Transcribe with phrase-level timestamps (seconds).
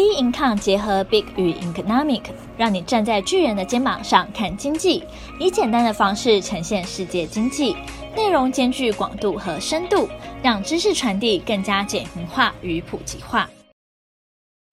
[0.00, 2.22] B Income 结合 Big 与 Economic，
[2.56, 5.04] 让你站在巨人的肩膀上看经济，
[5.38, 7.76] 以简单的方式呈现世界经济，
[8.16, 10.08] 内容兼具广度和深度，
[10.42, 13.50] 让知识传递更加简明化与普及化。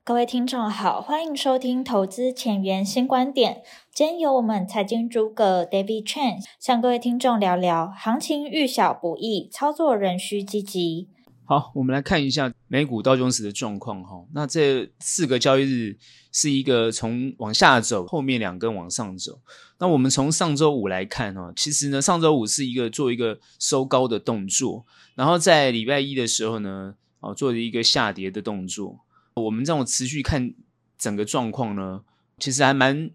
[0.05, 3.64] 各位听众好，欢迎收听投资前沿新观点。
[3.94, 11.09] 今天由我们财经诸葛 David Chen 向各位听众聊聊行情遇小不易，操作仍需积极。
[11.50, 14.21] 好，我们来看一下美股道琼斯的状况哈。
[14.34, 15.97] 那这四个交易日
[16.34, 19.39] 是一个从往下走，后面两根往上走。
[19.79, 29.00] 那我们从上周五来看哈，其实呢，上周五是一个做一个收高的动作，然后在礼拜一的时候呢，哦，做了一个下跌的动作。
[29.36, 30.54] 我们这种持续看
[30.98, 32.02] 整个状况呢，
[32.39, 33.09] 其实还蛮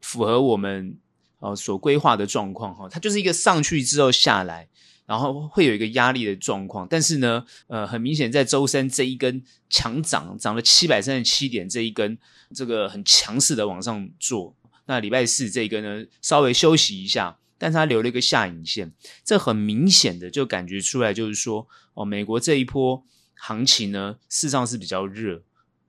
[0.00, 0.96] 符合我们
[1.40, 2.88] 哦所规划的状况哈。
[2.88, 4.70] 它就是一个上去之后下来。
[5.06, 12.16] 然后会有一个压力的状况，但是呢，呃，很明显在周三这一根强涨，涨了七百三十七点这一根，
[12.54, 14.56] 这个很强势的往上做。
[14.86, 18.92] 那礼拜四这一根呢，稍微休息一下，但是它留了一个下影线，
[19.24, 25.42] 这很明显的就感觉出来，就是说，哦，美国这一波行情呢，事实上是比较热。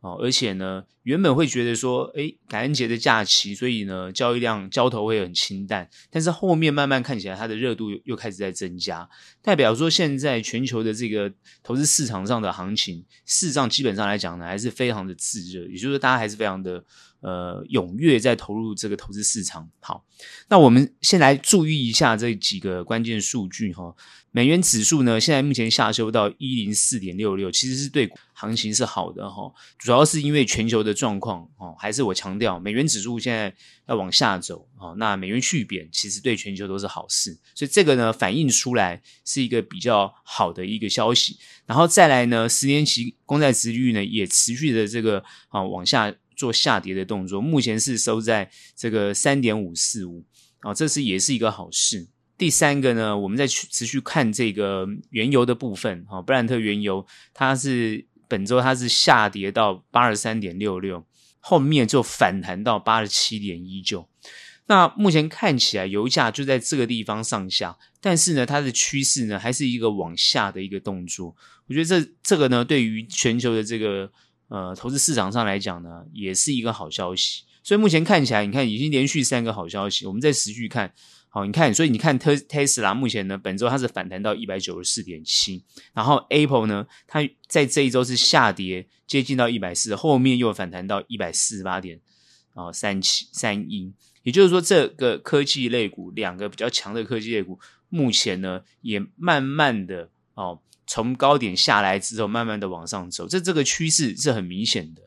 [0.06, 5.90] 哦，而且呢，原本会觉得说，诶，感恩节的假期，所以呢，交易量交投会很清淡。
[6.12, 9.10] 但是后面慢慢看起来，它的热度又开始在增加，
[9.42, 11.34] 代表说现在全球的这个
[11.64, 16.84] 投资市场上的行情，事实上基本上来讲呢，还是非常的炽热，也就是说，大家还是非常的
[17.22, 19.68] 呃踊跃在投入这个投资市场。
[19.80, 20.06] 好，
[20.50, 23.96] 那我们先来注意一下这几个关键数据哈。
[24.30, 29.52] 美元指数呢，现在目前下修到一零四点六六，其实是对行情是好的哈。
[29.80, 33.52] 主要是因为全球的状况哦，还是我强调，美元指数现在
[33.88, 41.40] 要往下走哦，那美元续贬其实对全球都是好事，所以这个呢反映出来是一个比较好的一个消息。
[41.66, 50.26] 然后再来呢，十年期公债殖率呢也持续的这个啊往下做下跌的动作，目前是收在这个三点五四五
[50.60, 52.08] 啊，这是也是一个好事。
[52.38, 61.06] 第三个呢，我们再去持续看这个原油的部分，哈，布兰特原油它是本周它是下跌到八十三点六六，
[61.40, 64.08] 后面就反弹到八十七点一九。
[64.68, 71.36] 那目前看起来油价就在这个地方上下，但是呢，它的趋势呢还是一个往下的一个动作。
[71.68, 74.12] 我觉得这这个呢，对于全球的这个
[74.48, 77.44] 呃投资市场上来讲呢，也是一个好消息。
[77.64, 80.94] 所以目前看起来，你看已经连续三个好消息，我们再持续看。
[81.36, 85.62] 好，你看，所以你看特特斯拉目前呢，本周它是反弹到一百九十四点七，
[85.94, 92.00] 然后 Apple 呢，它在这一周是下跌接近到一百四，后面又反弹到一百四十八点
[92.54, 93.92] 啊三七三一，
[94.24, 97.60] 也就是说，这个科技类股两个比较强的科技类股，
[97.90, 105.02] 目前呢也慢慢的哦从高点下来之后，慢慢的往上走，这这个趋势是很明显的。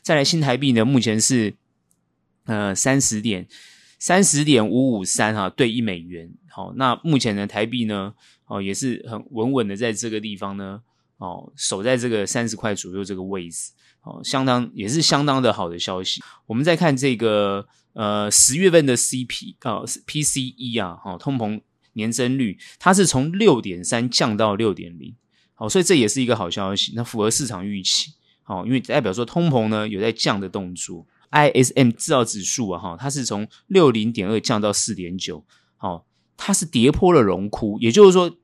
[0.00, 1.56] 再来新台币呢，目前是
[2.44, 3.48] 呃三十点。
[4.02, 6.28] 三十点五五三哈，兑一美元。
[6.50, 8.12] 好，那目前呢，台币呢，
[8.46, 10.82] 哦，也是很稳稳的在这个地方呢，
[11.18, 13.70] 哦，守在这个三十块左右这个位置，
[14.02, 16.20] 哦，相当也是相当的好的消息。
[16.46, 21.60] 我们再看这个呃十月份的 CP 啊、哦、PCE 啊，哈，通膨
[21.92, 25.14] 年增率，它是从六点三降到六点零，
[25.54, 28.10] 好，所以这也是一个好消息，那符合市场预期，
[28.42, 31.06] 好，因为代表说通膨呢有在降的动作。
[31.32, 35.44] ISM 制造指数啊，哈，它是从六零点二降到四点九，
[35.76, 36.06] 好，
[36.36, 38.36] 它是跌破了荣枯，也就是说，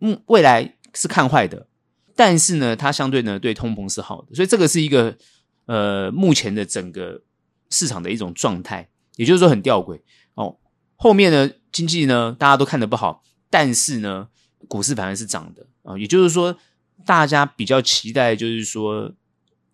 [0.00, 1.66] 嗯，未来是看坏的，
[2.14, 5.18] 但是呢，它相对呢对通膨是好的，所以这个是一个
[5.66, 7.22] 呃目前的整个
[7.68, 10.00] 市场的一种状态，也就是说很吊诡
[10.34, 10.56] 哦。
[10.94, 14.28] 后面呢经济呢大家都看得不好，但是呢
[14.68, 16.56] 股市反而是涨的啊，也就是说
[17.04, 19.12] 大家比较期待就是说。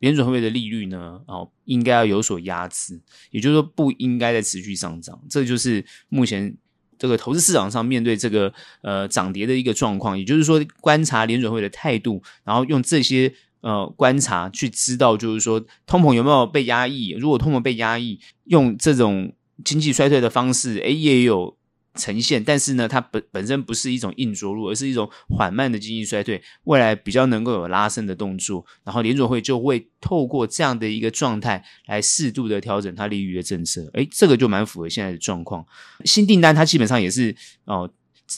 [0.02, 5.16] 联准会的利率呢，哦，应该要有所压制，也就是说不应该再持续上涨。
[5.30, 6.56] 这就是目前
[6.98, 8.52] 这个投资市场上面对这个
[8.82, 10.18] 呃涨跌的一个状况。
[10.18, 17.10] 也就是说，观察联准会的态度，然后用这些呃观察去知道，就是说通膨有没有被压抑。
[17.10, 19.32] 如果通膨被压抑，用这种
[19.64, 21.56] 经济衰退的方式，诶，也有。
[21.94, 35.66] 呈现，但是呢，它本本身不是一种硬着陆，而是一种缓慢的经济衰退，未来比较能够有拉升的动作，然后联准会就会透过这样的一个状态来适度的调整它利率的政策，诶，这个就蛮符合现在的状况。
[36.04, 37.34] 新订单它基本上也是
[37.64, 37.90] 哦，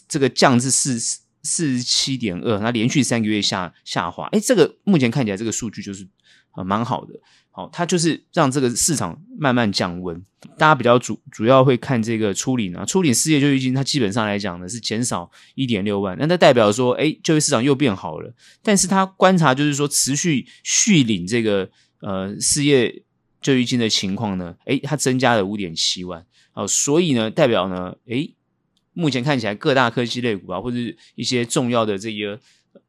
[0.08, 6.08] 这个降至四四十七点二，那连续三个月下下滑，诶，这个目前看起来这个数据就是
[6.50, 7.14] 啊蛮好的。
[7.56, 10.20] 好，它就是让这个市场慢慢降温。
[10.58, 18.34] 大家比较主主要会看这个初领啊，初领失业救济金，它基本上来讲呢是减少一点六万，那它代表说，诶，就业市场又变好了。
[18.60, 21.70] 但是它观察就是说，持续续领这个
[22.00, 23.04] 呃失业
[23.40, 28.34] 就医金的情况呢，诶，它增加了五点七万，哦，所以呢，代表呢，诶，
[28.92, 30.76] 目前看起来各大科技类股啊，或者
[31.14, 32.40] 一些重要的这个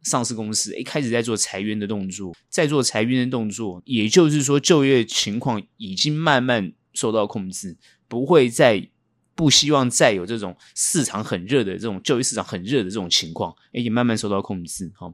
[0.03, 7.77] 上市公司，一，开始在做裁员的动作，在做裁员的动作，也就是说，就业情况已经慢慢受到控制，
[8.07, 8.89] 不会再。
[9.37, 14.89] 不希望再有这种市场很热的这种就业市场很热的这种情况，也慢慢受到控制。
[14.95, 15.13] 哈，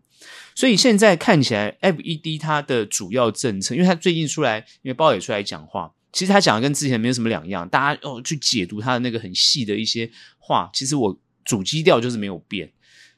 [0.54, 7.68] 所以现在看起来，FED 它的主要政策，因为它最近出来，因为鲍也出来讲话，其实他讲的跟之前没有什么两样。
[7.68, 10.08] 大家哦去解读他的那个很细的一些
[10.38, 12.72] 话，其实我主基调就是没有变。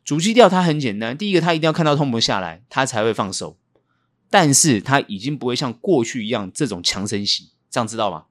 [0.03, 3.57] 主基调它很简单，第一个，他一定要看到通膨下来，他才会放手，
[4.29, 8.25] 但是他已经不会像过去一样这种强升息，这样知道吗？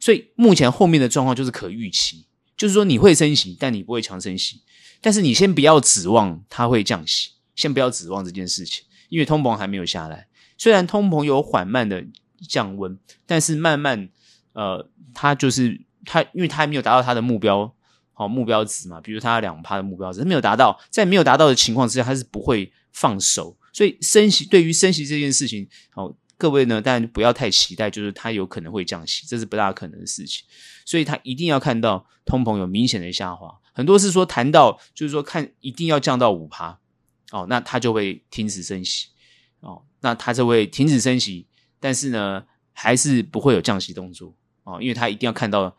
[0.00, 2.26] 所以目前后面的状况就是可预期，
[2.56, 4.62] 就是说你会升息，但你不会强升息。
[5.00, 10.26] 但是你先不要指望它会降息，先不要指望这件事情，因为通膨还没有下来。
[10.58, 12.04] 虽然通膨有缓慢的
[12.48, 14.10] 降温，但是慢慢，
[14.52, 17.74] 呃，它就是它，因为它还没有达到它的目标，
[18.20, 23.56] 哦目标值嘛，比如它两趴的目标值，没有达到，在没有达到的情况之下，它是不会放手。
[23.72, 26.14] 所以升息对于升息这件事情，哦。
[26.36, 30.42] 各位呢，但不要太期待，就是它有可能会降息，这是不大可能的事情。
[30.86, 33.60] 所以，他一定要看到通膨有明显的下滑。
[33.74, 36.78] 很多是说谈到，就是说看一定要降到五趴
[37.30, 39.08] 哦，那他就会停止升息
[39.60, 41.46] 哦，那他就会停止升息，
[41.78, 44.34] 但是呢，还是不会有降息动作
[44.64, 45.76] 哦，因为他一定要看到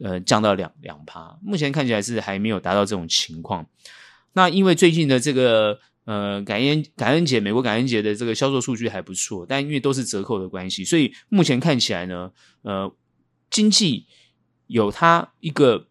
[0.00, 1.38] 呃降到两两趴。
[1.42, 3.66] 目前看起来是还没有达到这种情况。
[4.32, 5.80] 那因为最近的这个。
[6.06, 12.30] 呃，感恩感恩节，美国感恩节的这个销售数据还不错，但因为都是折扣的关系，所以目前看起来呢，
[12.60, 12.94] 呃，
[13.48, 14.04] 经济
[14.66, 15.88] 有它一个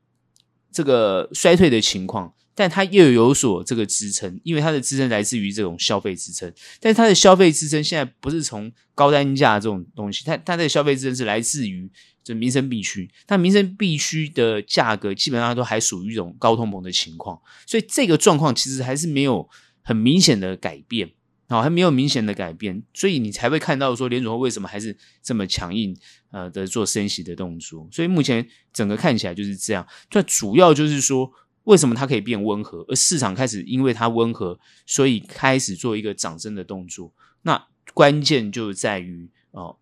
[0.71, 11.89] 这个衰退的情况，但它又有所这个支撑，因为它的支撑来自于这种消费支撑，但是它的消费支撑现在不是从高单价这种东西，它它的消费支撑是来自于
[12.23, 19.49] 这民生必需，它民生必需的价格基本上都还属于一种高通膨的情况，所以这个状况其实还是没有。
[19.85, 21.11] 很明显的改变，
[21.49, 25.93] 好，还没有明显的改变，所以你才会看到说联储会为什么还是这么强硬，
[26.31, 27.85] 呃的做升息的动作。
[27.91, 29.85] 所以目前整个看起来就是这样。
[30.09, 31.29] 这主要就是说，
[31.65, 37.13] 为什么它可以变温和，而市场开始因为它温和，所以开始做一个涨升的动作。
[37.41, 39.75] 那关键就在于哦，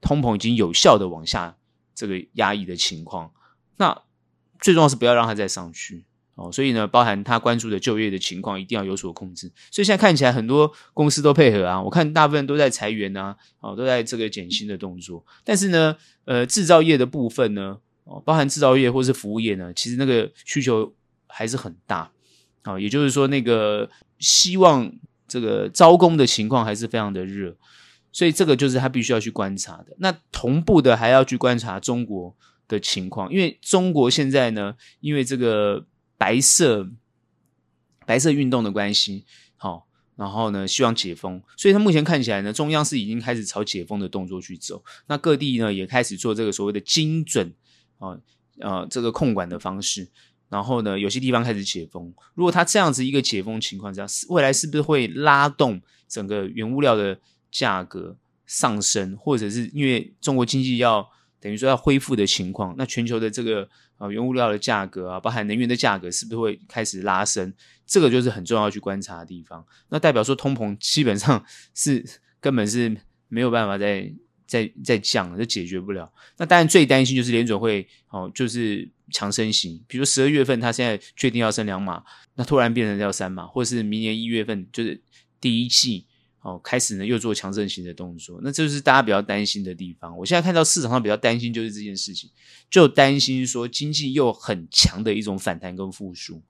[0.00, 1.56] 通膨已经有效的往下
[1.96, 3.32] 这个压抑的情况。
[3.78, 4.02] 那
[4.60, 6.04] 最重要是不要让它再上去。
[6.36, 9.50] 哦，所以呢，包含他关注的就业的情况，一定要有所控制。
[9.70, 11.82] 所以现在看起来，很多公司都配合啊。
[11.82, 15.24] 我看大部分都在裁员啊，哦，都在这个减薪的动作。
[15.42, 15.96] 但是呢，
[16.26, 20.92] 呃，制造业的部分呢，哦，包含制造业或是服务业呢，其实那个需求
[21.26, 22.10] 还是很大。
[22.64, 23.88] 哦，也就是说，那个
[24.18, 24.92] 希望
[25.26, 27.56] 这个招工的情况还是非常的热。
[28.16, 29.94] 所以这个就是他必须要去观察的。
[29.98, 32.34] 那同步的还要去观察中国
[32.66, 35.84] 的情况，因为中国现在呢，因为这个。
[36.18, 36.88] 白色
[38.06, 39.26] 白色运动的关系，
[39.58, 39.86] 好，
[40.16, 47.52] 然后呢，希望解封，所以他目前看起来呢，中央是已经开始朝解封的动作去走，那各地呢也开始做这个所谓的精准
[47.98, 48.18] 啊
[48.60, 50.08] 呃这个控管的方式，
[50.48, 52.14] 然后呢，有些地方开始解封。
[52.34, 57.20] 如果他这样子一个解封情况下，未来是不是会拉动整个原物料的
[57.58, 58.16] 价格
[58.46, 61.08] 上升，或者是因为中国经济要
[61.40, 63.68] 等于说要恢复的情况，那全球的这个。
[63.98, 67.50] 啊，原物料的价格啊，包含能源的价格，是不是会开始拉升？
[67.86, 69.64] 这个就是很重要去观察的地方。
[69.88, 71.42] 那代表说，通膨基本上
[71.74, 72.04] 是
[72.38, 72.94] 根本是
[73.28, 74.12] 没有办法再
[74.46, 76.12] 再再降了，就解决不了。
[76.36, 79.82] 那当然最担心就是联准会哦，就是强升息。
[79.88, 85.00] 比如十二月份，他现在确定要升两码，那突然变成要三码，或是明年一月份就是
[85.40, 86.04] 第一季。
[86.46, 90.16] 哦，开始呢又做强盛型的动作，那这就是大家比较担心的地方。
[90.16, 92.30] 我现在看到市场上比较担心就是这件事情，
[92.70, 96.40] 就担心说经济又很强的一种反弹跟复苏。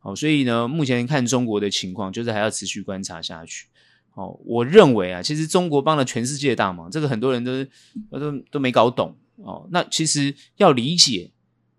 [0.00, 3.68] 哦，所以呢，目前看中国的情况，就是还要持续观察下去。
[4.14, 7.64] 哦，我认为啊，其实中国帮了全世界大忙，这个很多人都
[8.10, 9.16] 都都没搞懂。
[9.36, 11.30] 哦，那其实要理解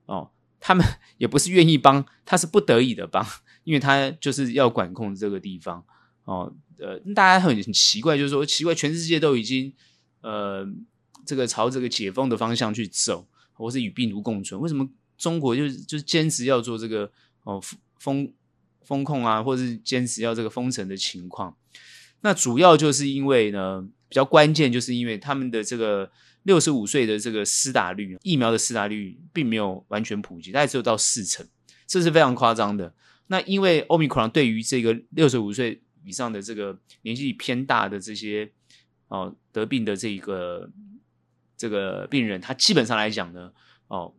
[0.05, 0.31] 哦，
[0.61, 0.85] 他们
[1.17, 3.25] 也不是愿意帮，他是不得已的帮，
[3.65, 5.83] 因为他就是要管控这个地方。
[6.23, 6.55] 哦。
[6.79, 9.73] 呃，大家很很奇怪，就是说奇怪，全世界都已经
[10.21, 10.67] 呃
[11.25, 17.11] 这个朝这个解封的方向去走，或是与病毒共存，为什么中国就是就是坚持要做这个
[17.43, 17.61] 哦
[17.97, 18.31] 封
[18.83, 21.57] 封控啊，或是坚持要这个封城的情况？
[22.21, 26.11] 那主要就是因为呢，比较关键就是因为他们的这个
[26.43, 31.45] 六十五岁的这个施打率，疫苗的施打率并没有完全普及，大概只有到四成，
[31.85, 32.93] 这是非常夸张的。
[33.27, 38.49] 那因为 Omicron 对于这个六十五岁以上的这个年纪偏大的这些
[39.09, 40.69] 哦得病的这一个
[41.57, 43.51] 这个病人，他基本上来讲呢，
[43.89, 44.13] 哦，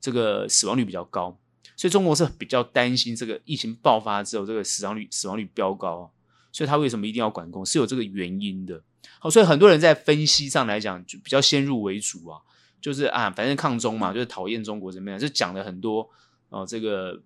[0.00, 1.36] 这个死亡率比较高，
[1.74, 6.12] 所以中国是比较担心这个疫情爆发之后，这个死亡率死亡率飙高，
[6.52, 8.80] 所以他为什么一定要管控，是有这个原因的。
[9.18, 12.40] 好，所以很多人在分析上来讲，就比较先入为主啊，
[12.80, 16.08] 就是啊，反正抗中嘛，就是讨厌中国怎么样，就讲了很多
[16.50, 17.20] 哦，这个。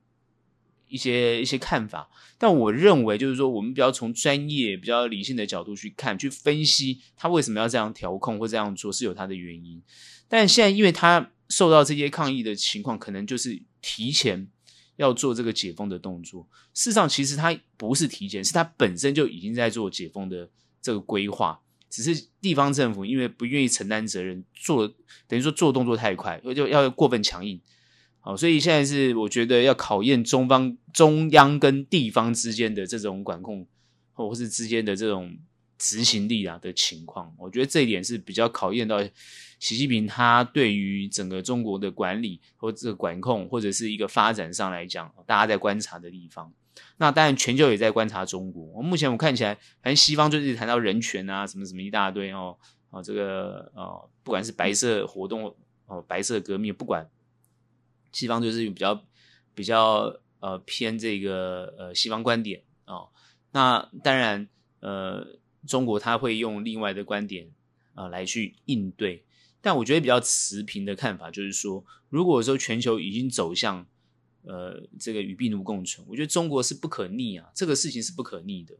[0.88, 9.82] 一些一些看法，但我认为就是说，我们比较从专业、比较理性的角度去看、去分析他为什么要这样调控或这样做，是有他的原因。
[10.28, 14.48] 但现在，因为他受到这些抗议的情况，可能就是提前
[14.96, 16.48] 要做这个解封的动作。
[16.74, 20.48] 事实上，其实他不是提前，是他本身就已经在做解封的
[20.80, 24.86] 这个规划，只是地方政府因为不愿意承担责任，做
[25.26, 27.60] 等于说做动作太快，就要过分强硬。
[28.28, 33.66] 哦，所以现在是我觉得要考验中方、中央跟地方之间的这种管控，
[34.12, 35.34] 或是之间的这种
[35.78, 37.34] 执行力啊的情况。
[37.38, 39.02] 我觉得这一点是比较考验到
[39.58, 46.52] 习近平他对于整个中国的管理或者管控，或者是一个发展上来讲，大家在观察的地方。
[46.98, 48.62] 那当然，全球也在观察中国。
[48.74, 52.54] 我目前我看起来，反正西方就是谈到人权啊，什么什么一大堆哦，
[52.90, 55.50] 哦，这个哦，不管是白色活动
[55.86, 57.08] 哦，白色革命，不管。
[58.12, 59.04] 西方就是比较
[59.54, 63.08] 比较呃偏这个呃西方观点哦，
[63.52, 64.48] 那当然
[64.80, 65.26] 呃
[65.66, 67.50] 中国他会用另外的观点
[67.94, 69.24] 啊、呃、来去应对，
[69.60, 73.86] 但我觉得比较持平的看法就是说，如果说全球已经走向
[74.42, 78.74] 呃这个与病毒共存，我觉得中国是不可逆啊，这个事情是不可逆的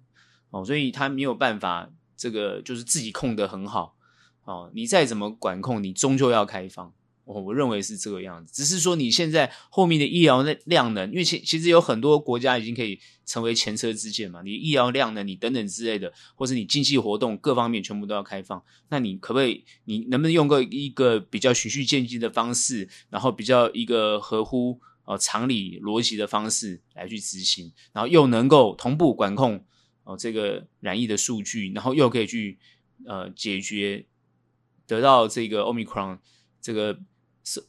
[0.51, 3.97] 哦，所以他没有办法这个就是自己控得很好
[4.45, 6.95] 哦，你再怎么管控，你终究要开放。
[7.29, 29.63] 我我认为是这个样子，只是说你现在后面的医疗的量能，因为其其实有很多国家已经可以成为前车之鉴嘛，你医疗量能，你等等之类的，或是你经济活动各方面全部都要开放，那你可不可以，你能不能用个一个比较循序渐进的方式，然后比较一个合乎呃常理逻辑的方式来去执行，然后又能够同步管控
[30.05, 32.59] 哦、这个染疫的数据，然后又可以去
[33.05, 34.07] 呃解决
[34.87, 36.21] 得到这个 Omicron
[36.63, 36.99] 这个。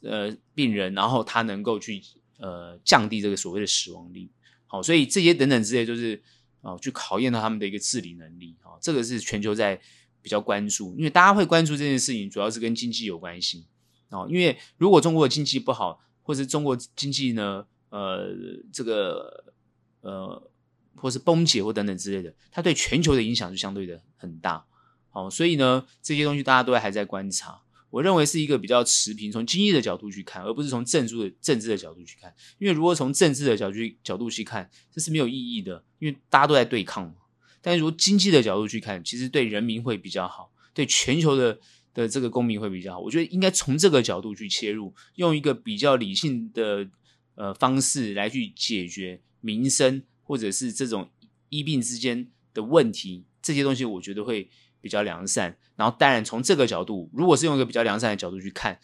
[0.02, 2.02] 呃，病人，然后他能够去
[2.38, 4.28] 呃降低这个所谓的死亡率，
[4.66, 6.22] 好，所以这些等等之类，就是
[6.60, 9.80] 哦，去考验到他们的一个治理能力，好，这个是全球在
[10.20, 13.66] 比较关注，因为大家会关注这件事情，主要是跟经济有关系，
[14.10, 18.28] 哦，因为如果中国的经济不好，或是中国经济呢，呃，
[18.72, 19.52] 这个
[20.00, 20.50] 呃，
[20.96, 24.64] 或是崩解或等等之类的，它对全球的影响就相对的很大，
[25.10, 27.62] 好，所以呢，这些东西大家都还在观察。
[27.90, 32.32] 我认为是一个比较持平，从经济的角度去看，而不是从政治的政治的角度去看。
[32.58, 37.14] 因为如果从政治的角度角度去看，这是没有意义的，因为大家都在对抗嘛。
[37.60, 41.58] 但是如果经济的角度去看，其实对人民会比较好，对全球的
[41.92, 43.00] 的这个公民会比较好。
[43.00, 46.88] 我觉得应该从这个角度去切入，用一个比较理性的
[47.34, 51.10] 呃方式来去解决民生或者是这种
[51.48, 54.48] 医病之间的问题，这些东西我觉得会。
[54.80, 58.80] 比较良善，然后当然从这个角度，如果是用一个比较良善的角度去看，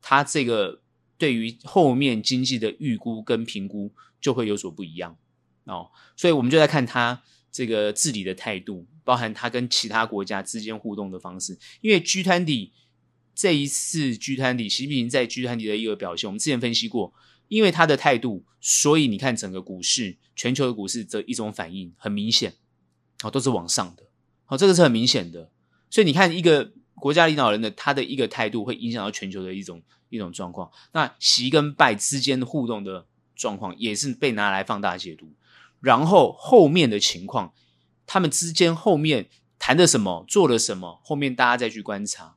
[0.00, 0.80] 它这个
[1.18, 5.16] 对于后面经济的预估跟评估就会有所不一样
[5.64, 5.90] 哦。
[6.16, 11.58] 所以我们就在看它这个治理的态度，包含它跟其他国家之间互动的方式。
[11.80, 12.70] 因为 G20
[13.34, 17.14] 这一次 G20，习近平在 G20 的一个表现，我们之前分析过，
[17.48, 22.54] 因为他的态度，所以你看整个股市，全球的股市这一种反应很明显，
[23.22, 24.09] 哦，都是往上的。
[24.50, 25.48] 哦，这个是很明显的，
[25.88, 30.68] 所以你看，一个国家领导人的他的一个态度，会影响到全球的一种一种状况。
[30.92, 35.32] 那习跟拜之间的互动的状况，也是被拿来放大解读。
[35.78, 37.54] 然后后面的情况，
[38.06, 42.34] 他们之间后面谈的什么，做了什么，后面大家再去观察，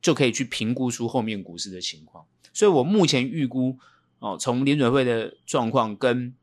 [0.00, 2.24] 就可以去评估出后面股市的情况。
[2.54, 3.78] 所以我目前预估，
[4.20, 6.34] 哦，从联准会的状况跟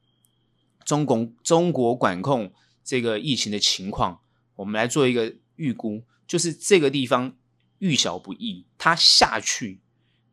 [0.86, 4.22] 中共中国管控这个疫情的情况。
[4.60, 7.34] 我们来做一个预估，就是这个地方
[7.78, 9.80] 遇小不易，它下去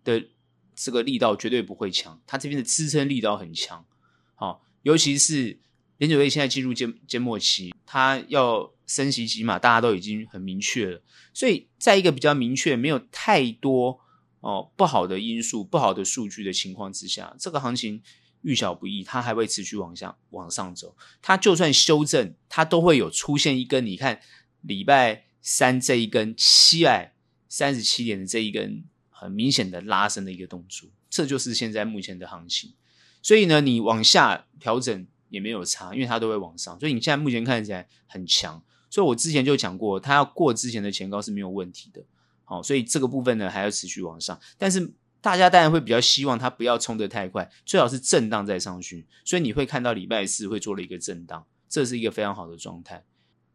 [0.03, 0.31] 的
[0.75, 3.87] 这个力道绝对不会强，它这边的支撑力道很强。
[4.35, 5.61] 好，尤其是
[5.99, 11.01] 联准会现在进入缄缄默期，它要升息几码，大家都已经很明确了。
[11.33, 14.01] 所以，在一个比较明确、没有太多
[14.41, 18.03] 哦不好的因素、不好的数据的情况之下，这个行情。
[18.47, 20.97] 遇小不易，它还会持续往下往上走。
[21.21, 23.85] 它就算修正，它都会有出现一根。
[23.85, 24.21] 你看
[24.61, 27.13] 礼拜三这一根七百
[27.49, 32.73] 三十七点的这一根很明显的拉升的一个动作，这就是现在目前的行情。
[33.21, 36.79] 所以呢，你往下调整也没有差，因为它都会往上。
[36.79, 38.63] 所以你现在目前看起来很强。
[38.89, 42.01] 所以我之前就讲过，它要过之前的前高是没有问题的。
[42.45, 44.89] 好，所以这个部分呢还要持续往上，但是
[45.27, 53.03] 大家当然会比较希望它不要冲得太快，最好是震荡再上去，所以你会看到礼拜四会做了一个震荡，这是一个非常好的状态。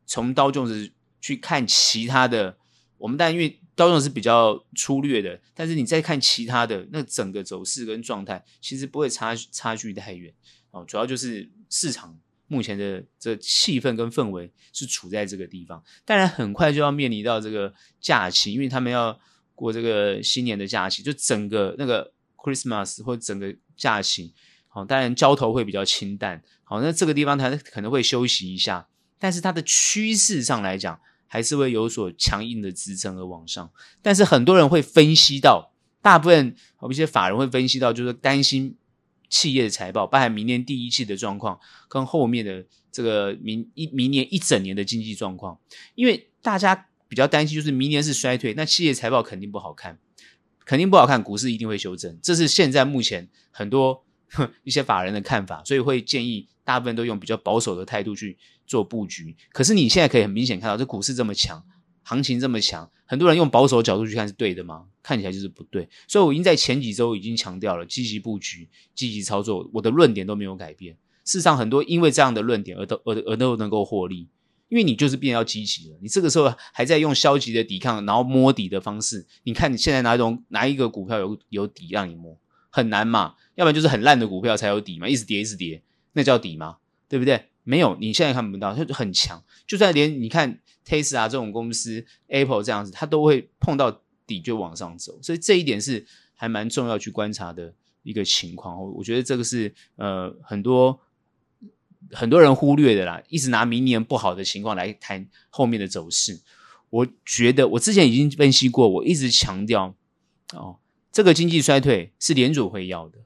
[0.05, 2.57] 从道琼斯去看其他的，
[2.97, 10.33] 我们当然因为道琼斯是比较粗略的，但是你再看其他的，那整个走势跟状态其实不会差差距太远
[10.71, 12.19] 哦，主要就是市场。
[12.47, 19.17] 目前的这气氛跟氛围是处在这个地方，当然很快就要面临到这个假期，因为他们要
[19.61, 24.33] 过这个新年的假期，就整个那个 Christmas 或整个假期，
[24.67, 28.87] 好，当然交投会比较清淡，好，那这个地方它可能会休息一下，
[29.17, 38.75] 但是它的趋势上来讲，还是会有所强硬的支撑而往上，但是很多人会分析到，大部分有一些法人会分析到，就是担心。
[39.33, 45.57] 企业的财报，包含明年第一季的状况，跟后面的这个明一明年一整年的经济状况，
[45.95, 49.99] 因为大家比较担心，就是明年是衰退，那企业财报肯定不好看，
[50.63, 54.05] 肯定不好看，股市一定会修正，这是现在目前很多
[54.63, 59.35] 一些法人的看法，所以会建议大部分都用比较保守的态度去做布局。
[59.51, 61.61] 可是你现在可以很明显看到，这股市这么强。
[62.03, 64.85] 行情这么强，很多人用保守角度去看是对的吗？
[65.03, 65.87] 看起来就是不对。
[66.07, 70.97] 所以我已经在前几周已经强调了积极布局、积极操作，我的论点都没有改变。
[71.23, 74.27] 事实上，很多因为这样的论点而都而而都能够获利，
[74.71, 75.97] 因为你就是变要积极了。
[76.01, 82.37] 你这个时候还在用消极的抵抗，然后摸底的方式，你看你现在哪一种哪一个股票有有底让你摸？
[82.69, 86.77] 很难嘛，要不然就是很烂的股票才有底嘛，一直跌一直跌，那叫底吗？
[87.09, 87.47] 对不对？
[87.63, 89.43] 没有，你现在看不到，它很强。
[89.67, 95.21] 就算连你看 Tesla 这种公司，Apple 这样子，它都会碰到底就往上走。
[95.21, 97.73] 所以这一点是还蛮重要去观察的
[98.03, 98.81] 一个情况。
[98.93, 100.97] 我觉得这个是呃很多
[102.13, 106.39] 很多人忽略的啦，一直拿明年不好的情况来谈后面的走势。
[106.89, 109.95] 我觉得我之前已经分析过，我一直强调
[110.53, 110.77] 哦，
[111.11, 113.19] 这个经济衰退是联准会要的。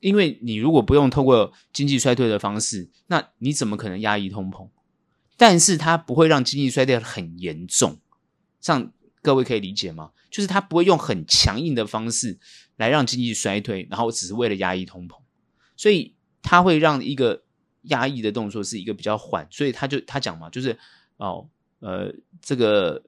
[0.00, 4.68] 因为你如果不用透过经济衰退的方式，那你怎么可能压抑通膨？
[5.36, 7.98] 但是它不会让经济衰退很严重，
[8.60, 10.10] 这样各位可以理解吗？
[10.30, 12.38] 就是它不会用很强硬的方式
[12.76, 15.16] 来让经济衰退，然后只是为了压抑通膨，
[15.76, 17.42] 所以它会让一个
[17.82, 20.76] 压抑的动作是一个比较缓，所以他就他讲嘛，就是
[21.16, 21.48] 哦
[21.80, 23.02] 呃这个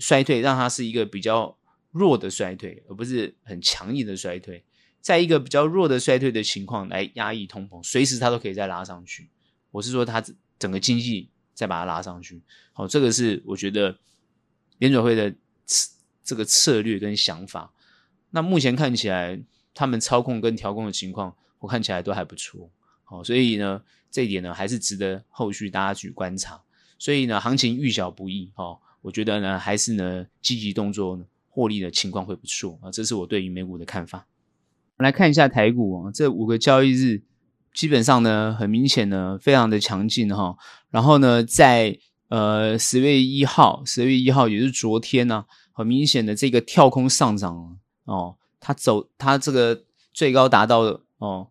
[0.00, 1.56] 衰退让它是一个比较
[1.92, 4.64] 弱的衰退，而不是很强硬的衰退。
[5.00, 9.30] 在一个比较弱的衰退的情况来压抑通膨，随时它都可以再拉上去。
[9.70, 10.20] 我是说，它
[10.58, 12.42] 整个经济再把它拉上去。
[12.72, 13.96] 好，这个是我觉得
[14.78, 15.32] 联准会的
[16.24, 17.72] 这个策略跟想法。
[18.30, 19.40] 那目前看起来，
[19.72, 22.68] 他们操控跟调控的情况，我看起来都还不错。
[23.04, 23.80] 好，所以呢，
[24.16, 26.58] 这一点呢，还是值得后续大家去观察。
[26.98, 28.50] 所以呢，行情遇小不易。
[28.54, 32.90] 好，我觉得呢，还是呢，积极动作呢，获利的情况会不错啊。
[32.90, 34.26] 这是我对于美股的看法。
[34.96, 37.24] 我们来看一下台股啊，这五个交易日
[37.74, 40.56] 基本上呢，很明显呢，非常的强劲哈。
[40.88, 41.98] 然后呢，在
[42.28, 47.76] 呃十月一号，十月一号也是昨天呢，很明显的这个跳空上涨
[48.06, 51.48] 哦，它走它这个最高达到哦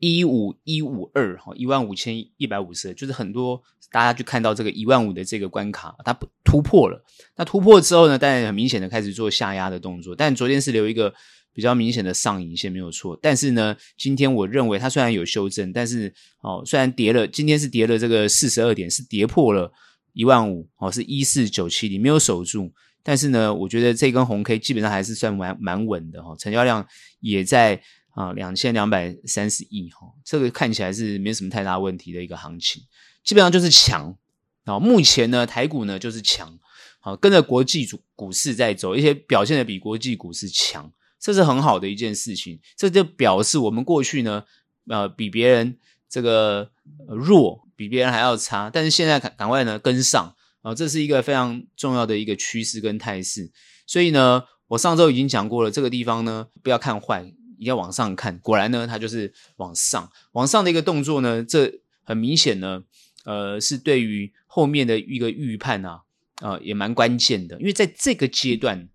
[0.00, 6.12] 一五一五二哈，一万五千一百五十，就是很多大家就看到这个一万五的这个关卡，它
[6.44, 7.00] 突破了。
[7.36, 11.14] 那突破之后呢，当然很明显的开始做下压的动作，但昨天是留一个。
[11.52, 16.10] 比较明显的上影线没有错，但是呢，今天我认为它虽然有修正，但是
[16.42, 19.70] 哦，虽然跌了，今天是跌了这个四十二点，是跌破了
[20.12, 26.86] 一万五哦，是一四九七零没有守住，但是呢，我觉得这根红 K 基本上还是算蛮蛮稳的哈，成交量
[27.18, 27.82] 也在
[28.20, 32.82] 啊两千两百三十亿哈，这个看起来是没什么太大问题的一个行情，
[33.24, 34.16] 基本上就是强
[34.64, 36.58] 啊，目前呢台股呢就是强，
[37.00, 40.92] 好跟着国际股股市在走，而且表现的比国际股市强。
[41.22, 44.42] 这是很好的一件事情，这就表示我们过去呢，
[44.88, 45.76] 呃，比别人
[46.08, 46.70] 这个
[47.08, 53.52] 弱，比别人还要差，但是现在赶赶快呢跟上啊，这是一个非常重要的一个趋势跟态势。
[53.86, 57.30] 所以呢，我上周已经讲过了，这个地方呢不要看坏，
[57.60, 58.38] 一定要往上看。
[58.40, 62.82] 果然呢，它就是往上，往上的一个动作呢，这很明显呢，
[63.24, 66.02] 呃，是对于后面的一个预判啊，
[66.40, 68.88] 呃，也蛮关键的，因为在这个阶段。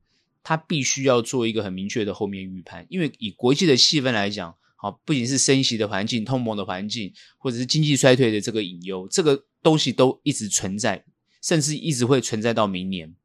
[0.48, 11.04] 他必须要做一个很明确的后面预判，因为以国际的气氛来讲，好，不仅是升息的环境、通膨的环境，或者是经济衰退的这个隐忧，这个东西都一直存在，
[11.42, 13.16] 甚至一直会存在到明年。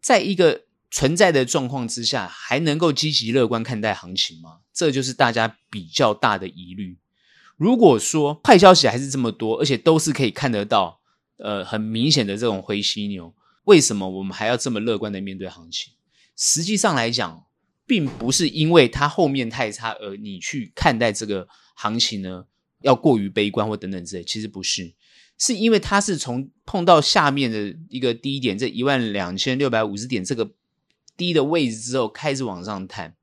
[0.00, 4.58] 在一个存在的状况之下，还能够积极乐观看待行情吗？
[4.72, 6.98] 这就是大家比较大的疑虑。
[7.56, 11.00] 如果说坏消息还是这么多，而且都是可以看得到，
[11.36, 15.92] 呃，很明显的这种灰犀牛，为什么我们还要这么乐观的面对行情？
[16.36, 17.44] 实际上来讲，
[17.86, 22.46] 并不是因为它后面太差而你去看待这个行情呢，
[22.80, 24.94] 要过于悲观或等等之类，其实不是，
[25.38, 30.50] 是因为它是从碰到下面的一个低点，这一万两千六百五十点这个
[31.20, 33.14] 低的位置之后开始往上弹。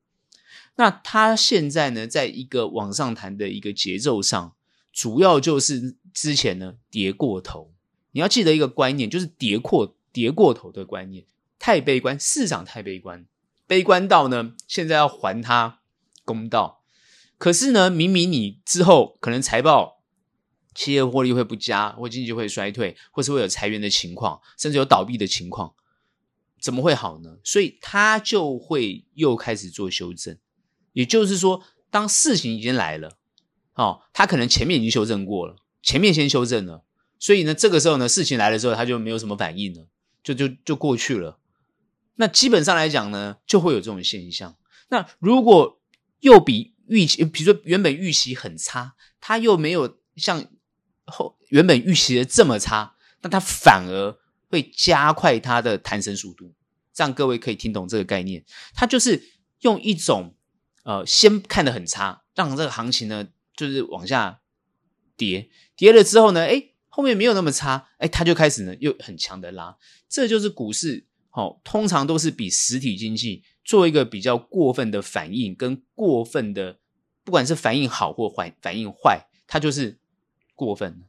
[0.75, 4.53] 那它现在呢，在一个往上弹的一个节奏上，
[4.93, 7.73] 主要就是之前呢跌过头。
[8.11, 11.25] 你要记得一个观念，就是跌过跌过头的观念，
[11.57, 13.25] 太悲观，市场太悲观，
[13.65, 15.79] 悲观到呢现在要还它
[16.23, 16.83] 公道。
[17.39, 20.03] 可是呢，明明你之后可能财报、
[20.75, 25.73] 企业获利会不佳，或经济会衰退，或是会有裁员的情况，甚至有倒闭的情况，
[26.59, 27.37] 怎么会好呢？
[27.43, 30.37] 所以它就会又开始做修正。
[30.93, 33.17] 也就是说，当事情已经来了，
[33.75, 36.83] 哦，他可能前面已经修正过了，前面先修正了，
[37.19, 39.87] 所以呢，这个时候呢，事情来了之后，他就没有什么反应了，
[40.23, 41.39] 就就就过去了。
[42.15, 44.57] 那基本上来讲呢，就会有这种现象。
[44.89, 45.79] 那如果
[46.21, 50.43] 又比预期，比如说原本预期很差，他又没有像
[51.05, 54.17] 后原本预期的这么差，那他反而
[54.49, 56.53] 会加快它的弹升速度。
[56.93, 59.21] 这样各位可以听懂这个概念，它就是
[59.61, 60.33] 用一种。
[60.83, 64.39] 呃，先看得很差，让这个行情呢，就是往下
[65.17, 69.75] 跌，跌了之后呢，诶，后面没有那么差，诶，它就开始呢又很强的拉，
[70.07, 76.79] 这就是股市，哦，通常都是比实体经济做一个比较过分的反应，跟过分的，
[77.25, 79.99] 不管是反应好或坏，反应坏，它就是
[80.55, 81.03] 过分。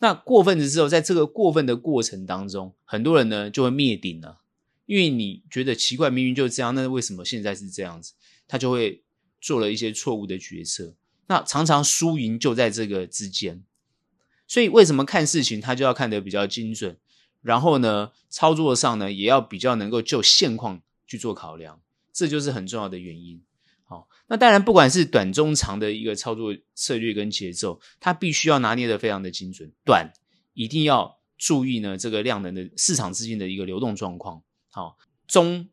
[0.00, 4.40] 那过分的时候，在这个过分的过程当中，很多人呢就会灭顶了，
[4.86, 8.14] 因为你觉得奇怪，明明就是这样，那为什么现在是这样子？
[8.48, 9.02] 他就会
[9.40, 10.94] 做了一些错误的决策，
[11.26, 13.62] 那常常输赢就在这个之间。
[14.48, 16.96] 所以为什么看事情他就要看得比较精准，
[17.42, 21.80] 然后呢，操作上呢也要比较能够就现况去做考量，
[22.12, 23.42] 这就是很重要的原因。
[23.90, 29.70] 好，那当然不管是短中长的一个操作策略跟节奏，它必须要拿捏得非常的精准。
[29.84, 30.12] 短
[30.54, 34.42] 一定要注意呢这个量能的市场资金的一个流动状况。
[34.70, 35.68] 好，中。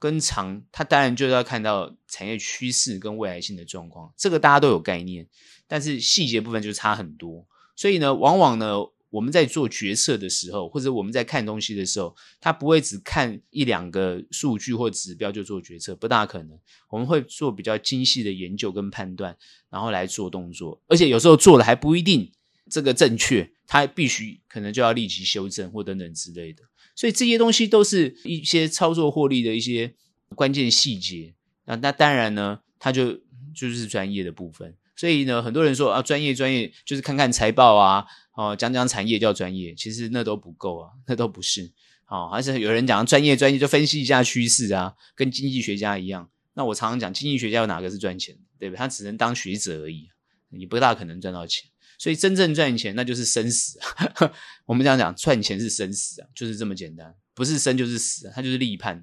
[0.00, 5.26] 跟长，它当然就是要看到产业趋势跟未来性的状况，这个大家都有概念，
[5.66, 7.44] 但是细节部分就差很多。
[7.74, 8.76] 所以呢，往往呢，
[9.10, 16.58] 我们在做决策的时候，或者我们在看东西的时候，他不会只看一两个数据或指标就做决策，不大可能。
[16.90, 19.36] 我们会做比较精细的研究跟判断，
[19.70, 22.30] 然后来做动作，而且有时候做的还不一定
[22.70, 26.62] 这个正确，它必须可能就要立即修正或等等之类的。
[26.94, 29.94] 所以这些东西都是一些操作获利的一些
[30.34, 31.34] 关键细节。
[31.64, 33.12] 那那当然呢，它就
[33.54, 34.74] 就是专业的部分。
[34.96, 38.04] 所以呢，很多人说啊，专业专业就是看看财报啊，
[38.38, 41.72] 哦，讲讲产业叫专业，其实那都不够啊，那都不是。
[42.06, 46.30] 哦，还是有人讲专业专业就分析一下趋势啊，跟经济学家一样。
[46.54, 48.40] 那我常常讲，经济学家有哪个是赚钱的？
[48.56, 48.78] 对不对？
[48.78, 50.08] 他只能当学者而已，
[50.50, 51.68] 你不大可能赚到钱。
[51.98, 54.32] 所以真正赚钱那就是生死啊！
[54.66, 59.02] 我们这样讲，赚钱是生死啊，就是这么简单，不是生就是死，它就是利判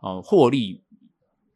[0.00, 0.84] 哦，获利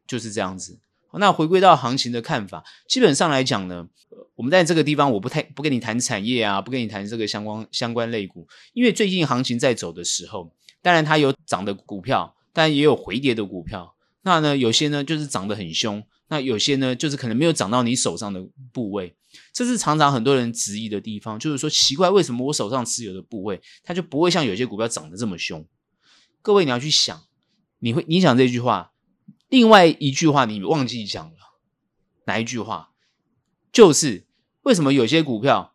[0.05, 0.81] 就是这样子。
[1.19, 3.89] 那回归到行情的看法，基本上来讲呢，
[4.37, 13.95] 我们在这个地方我不太不跟你谈产业啊，不跟你谈这个相关相关类股，因为最近行情在走的时候，当然它有涨的股票，但也有回跌的股票。
[14.23, 19.17] 那呢，有些呢就是涨得很凶，那有些呢就是可能没有涨到你手上的部位。
[19.53, 25.65] 这是常常很多人质疑的地方，就是说奇怪，为什么我手上持有的部位，它就不会像有些股票涨得这么凶？
[26.43, 27.23] 各位你要去想，
[27.79, 28.90] 你会你想这句话，
[29.51, 31.37] 另外一句话你忘记讲了，
[32.25, 32.93] 哪一句话？
[33.71, 34.27] 就是
[34.63, 35.75] 为什么有些股票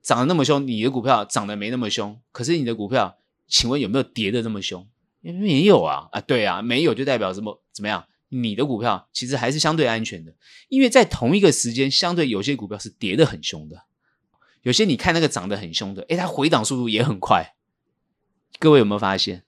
[0.00, 2.20] 涨得那么凶，你的股票涨得没那么凶？
[2.30, 4.86] 可是你的股票，请问有没有跌得那么凶？
[5.20, 7.62] 没有啊，啊对啊，没有就代表什么？
[7.72, 8.06] 怎么样？
[8.28, 10.34] 你的股票其实还是相对安全的，
[10.68, 13.84] 因为在同一个时间，相对有些股票是跌得很凶的，
[14.62, 17.54] 有些你看那个涨得很凶的，诶，它回档速度也很快。
[18.58, 19.44] 各位有没有发现？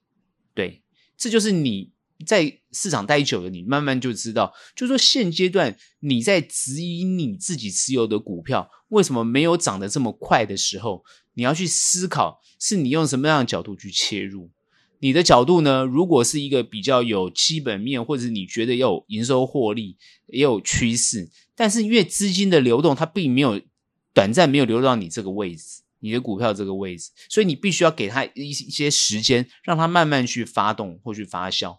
[0.54, 0.82] 对，
[1.16, 1.92] 这就是你
[2.24, 14.50] 在市场待久了，你慢慢就知道，就说现阶段你在质疑你自己持有的股票为什么没有涨得这么快的时候，你要去思考，是你用什么样的角度去切入。
[15.00, 15.84] 你的角度呢？
[15.84, 19.98] 如果是一个比较有基本面，或者你觉得有营收获利，
[20.28, 23.60] 也有趋势，但是因为资金的流动，它并没有
[24.14, 31.76] 短暂没有流到你这个位置，你的股票这个位置，所以你必须要给它一一些时间，让它慢慢去发动或去发酵。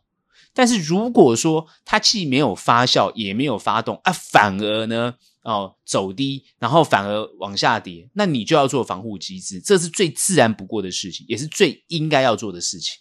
[0.58, 12.98] 但是如果说它既没有发酵，也没有发动啊，反而呢，哦，走低，然后反而往下跌，那你就要做防护机制，这是最自然不过的事情，也是最应该要做的事情。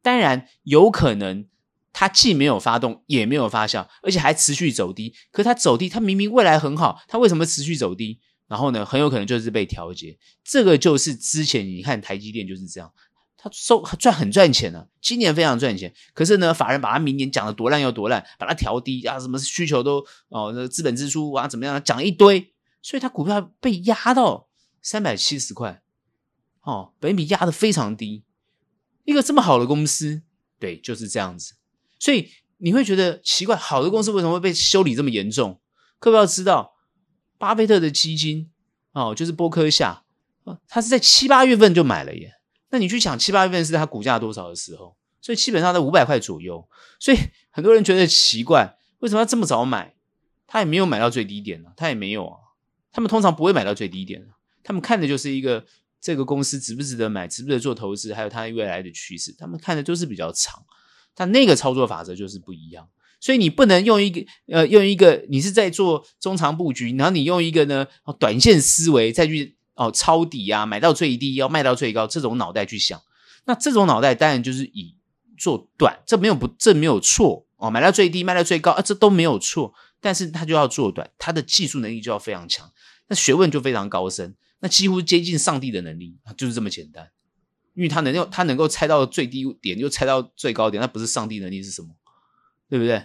[0.00, 1.46] 当然有可能，
[1.92, 5.12] 它既没有发动，也没有发酵，而且还持续走低。
[5.30, 8.20] 可它走低，它明明未来很好，它为什么持续走低？
[8.48, 10.16] 然后呢，很有可能就是被调节。
[10.42, 12.90] 这个就是之前你看台积电就是这样，
[13.38, 15.92] 他收赚很赚钱了，今年非常赚钱。
[16.14, 24.48] 可是呢，法人把他明年讲的多烂又多烂，把它调低啊，什么需求都哦，那资本支出啊怎么样，讲一堆，所以他股票被压到
[24.80, 25.82] 三百七十块，
[26.62, 28.24] 哦，本比压得非常低。
[29.04, 30.22] 一个这么好的公司，
[30.58, 31.54] 对，就是这样子，
[31.98, 35.60] 所以你会觉得奇怪，好的公司为什么会被修理这么严重？
[35.98, 36.74] 可不要知道，
[37.38, 38.50] 巴菲特的基金
[38.92, 40.04] 哦，就是波克夏，
[40.66, 42.32] 他是在七八月份就买了耶。
[42.76, 44.94] 那你去想七八月份是他股价多少的时候？
[45.22, 46.68] 所以基本上在五百块左右。
[47.00, 47.16] 所以
[47.50, 49.94] 很多人觉得奇怪，为什么要这么早买？
[50.46, 52.36] 他也没有买到最低点呢，他也没有啊。
[52.92, 54.26] 他们通常不会买到最低点，
[54.62, 55.64] 他们看的就是一个。
[55.98, 57.26] 这个公司值不值得买？
[57.26, 58.14] 值不值得做投资？
[58.14, 60.62] 还有它未来的趋势，他们看的都是比较长，
[61.16, 62.88] 但那个操作法则就是不一样。
[63.18, 67.84] 所以你不能用一个呃，用一个你是在做中长布局，然后你用一个呢
[68.20, 73.00] 短线思维再去哦抄底啊，买到最低要卖到最高这种脑袋去想。
[73.44, 74.96] 那这种脑袋当然就是以
[75.38, 79.72] 做短，这没有不这没有错哦，买到最低卖到最高啊，这都没有错。
[80.00, 82.70] 但是他就要做短，他的技术能力就要非常强，
[83.08, 84.36] 那学问就非常高深。
[84.60, 87.10] 那几乎接近上帝的能力，就是这么简单，
[87.74, 91.88] 因为他能用他能够猜到最低点，又猜到最高点，那不是上帝能力是什么？
[92.68, 92.96] 对不对？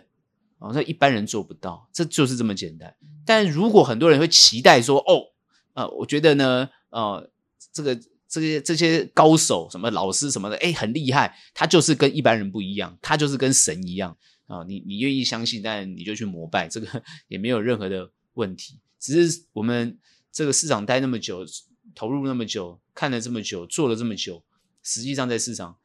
[0.59, 2.95] 哦，那一般人做不到，这就是这么简单。
[3.25, 5.30] 但如果很多人会期待说，哦，
[5.73, 7.29] 呃，我觉得呢，呃，
[7.71, 7.95] 这个
[8.27, 19.97] 这些这些高手，什么老师什么的，诶，很厉害，他就是跟一般人不一样，他就是跟神一样啊，你你愿意相信，但你就去膜拜，这个 也没有任何的问题，只是我们。
[20.33, 21.45] 这个市场待那么久，
[21.93, 24.41] 投入那么久，看了这么久，做了这么久，
[24.81, 25.75] 实际上在市场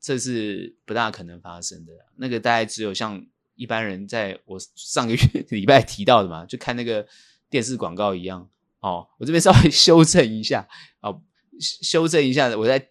[0.00, 1.92] 这是不大可能发生的。
[2.14, 7.04] 那个大概只有像一般人在我上个月 礼拜提到的嘛，就看那个
[7.48, 8.48] 电视广告一样。
[8.80, 10.66] 哦，我这边稍微 修正一下，
[11.00, 11.22] 哦，
[11.58, 12.88] 修正一下，我在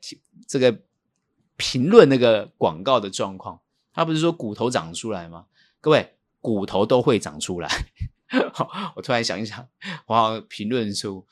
[0.47, 0.81] 这个
[1.57, 3.59] 评论那个广告的状况。
[3.91, 5.47] 他不是说骨头长出来吗？
[5.81, 7.69] 各位，骨头都会长出来。
[8.53, 9.67] 好 我突然想一想，
[10.05, 11.25] 我好评论出，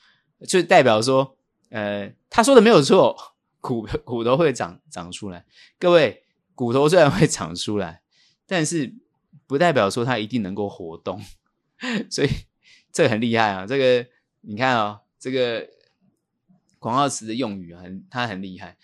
[0.48, 1.38] 就代表说，
[1.70, 3.16] 呃，他说的没有错，
[3.62, 5.46] 骨骨头会长长出来。
[5.80, 6.24] 各位，
[6.56, 8.02] 骨头虽然会长出来，
[8.48, 8.94] 但是
[9.46, 11.22] 不代表说它一定能够活动，
[12.10, 12.30] 所以
[12.92, 13.66] 这很厉害啊。
[13.66, 14.10] 这个
[14.50, 15.68] 你看啊、哦，这个
[16.80, 18.78] 广告词的用语很，它很厉害。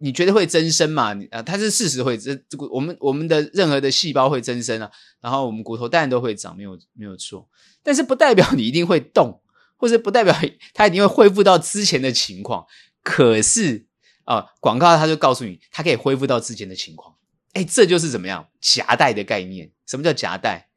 [0.00, 1.14] 你觉得会增生嘛？
[1.30, 7.48] 啊，它是事实会增，这个我们我们的任何的细胞会增生啊，然后我们骨头当然都会长，没有没有错。
[7.84, 9.40] 但是不代表你一定会动，
[9.76, 10.34] 或者不代表
[10.74, 12.66] 它一定会恢复到之前的情况。
[13.00, 13.86] 可是
[14.24, 17.14] 啊，广告它就告诉你，它可以恢复到之前的情况。
[17.52, 19.70] 哎，这就是怎么样夹带的概念？
[19.86, 20.70] 什么叫夹带？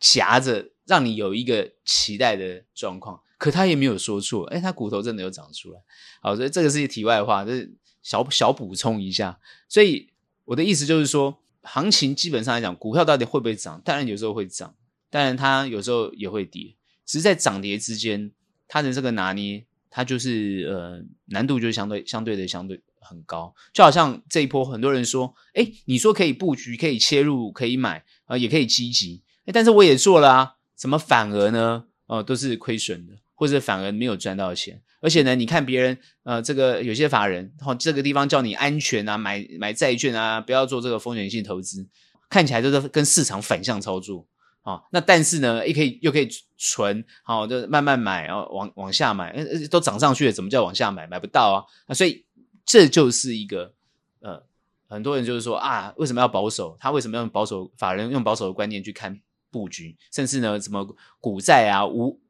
[0.00, 3.20] 夹着让你有一个期待的状况。
[3.40, 5.80] 可他也没有说错，哎，他骨头真的有长出来。
[6.22, 7.74] 好，所以这个是一题外话，就是。
[8.02, 10.08] 小小补充一下，所以
[10.46, 13.78] 我的意思就是说，行情基本上来讲，股票到底会不会涨？
[13.84, 14.74] 当然有时候会涨，
[15.10, 16.74] 当然它有时候也会跌。
[17.04, 18.32] 只是在涨跌之间，
[18.66, 23.54] 它的这个拿捏，它就是呃难度就相对相对的相对很高。
[23.74, 29.22] 就好像这一波，很多人说，诶，你说可以布局，可以切入，可以买啊、呃，也可以积极。
[29.44, 31.84] 诶，但是我也做了啊，怎么反而呢？
[32.06, 33.12] 哦、呃，都是亏损的。
[33.40, 41.88] 或者反而没有赚到钱，而且呢，你看别人，呃，这个有些法人，哦，这个地方叫你安全啊，买买债券啊，不要做这个风险性投资，
[42.28, 44.26] 看起来都是跟市场反向操作
[44.60, 49.34] 啊、那但是呢，也可以又可以存，好、哦，就慢慢买，然后往往下买，
[49.70, 51.06] 都涨上去了，怎么叫往下买？
[51.06, 51.64] 买不到啊。
[51.88, 52.26] 那，所以
[52.66, 53.72] 这就是一个，
[54.20, 54.42] 呃，
[54.86, 56.76] 很多人就是说啊，为什么要保守？
[56.78, 57.72] 他为什么要用保守？
[57.78, 59.18] 法人用保守的观念去看
[59.50, 60.86] 布局，甚至呢，什么
[61.20, 62.20] 股债啊，无。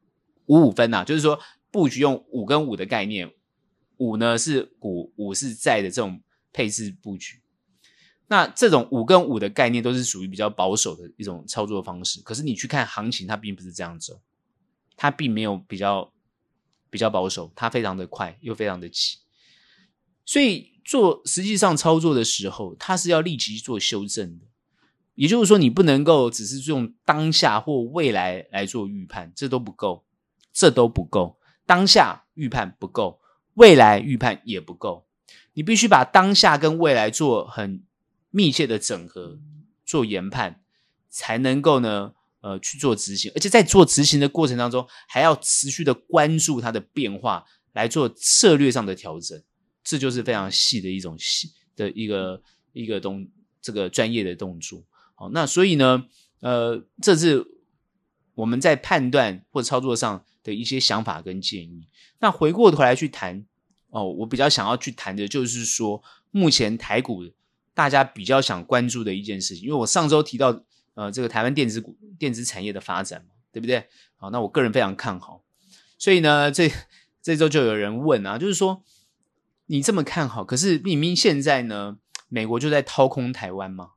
[0.45, 1.39] 五五分呐、啊，就是说
[1.71, 3.31] 布局用五跟五的概念，
[3.97, 7.41] 五呢是股，五是债的这种配置布局。
[8.27, 12.21] 那这种五跟五的概念都是属于比较保守的一种操作方式。
[12.21, 14.21] 可是你去看行情，它并不是这样走，
[14.95, 16.13] 它并没有比较
[16.89, 19.17] 比较保守，它非常的快又非常的急。
[20.25, 24.45] 所以做实际上操作的时候，它是要立即做修正的。
[25.15, 30.05] 也就是说，你不能够只是用当下或未来来做预判，这都不够。
[30.53, 33.19] 这都不够，当下预判不够，
[33.53, 35.05] 未来预判也不够。
[35.53, 37.83] 你必须把当下跟未来做很
[38.29, 39.39] 密切的整合，
[39.85, 40.61] 做研判，
[41.09, 43.31] 才能够呢，呃，去做执行。
[43.35, 49.41] 而且在做执行的过程当中，还要持续的关注它的变化，来做策略上的调整。
[49.83, 53.27] 这就是非常细的一种细的一个一个动
[53.61, 54.83] 这个专业的动作。
[55.15, 56.05] 好，那所以呢，
[56.39, 57.45] 呃，这是
[58.41, 61.87] 我们在判断或操作上的一些想法跟建议。
[62.19, 63.45] 那回过头来去谈
[63.89, 66.01] 哦，我比较想要去谈的就是说，
[66.31, 67.23] 目前台股
[67.73, 70.63] 大家比较想关注的一件事情，因为我上周提到
[70.95, 73.87] 呃，这个台湾电子股、电子产业的发展嘛，对不对？
[74.15, 75.43] 好，那我个人非常看好，
[75.99, 76.71] 所以呢，这
[77.21, 78.83] 这周就有人问啊，就是说
[79.67, 83.91] 你这么看好，可是明明现在呢，美国就在掏空台湾吗？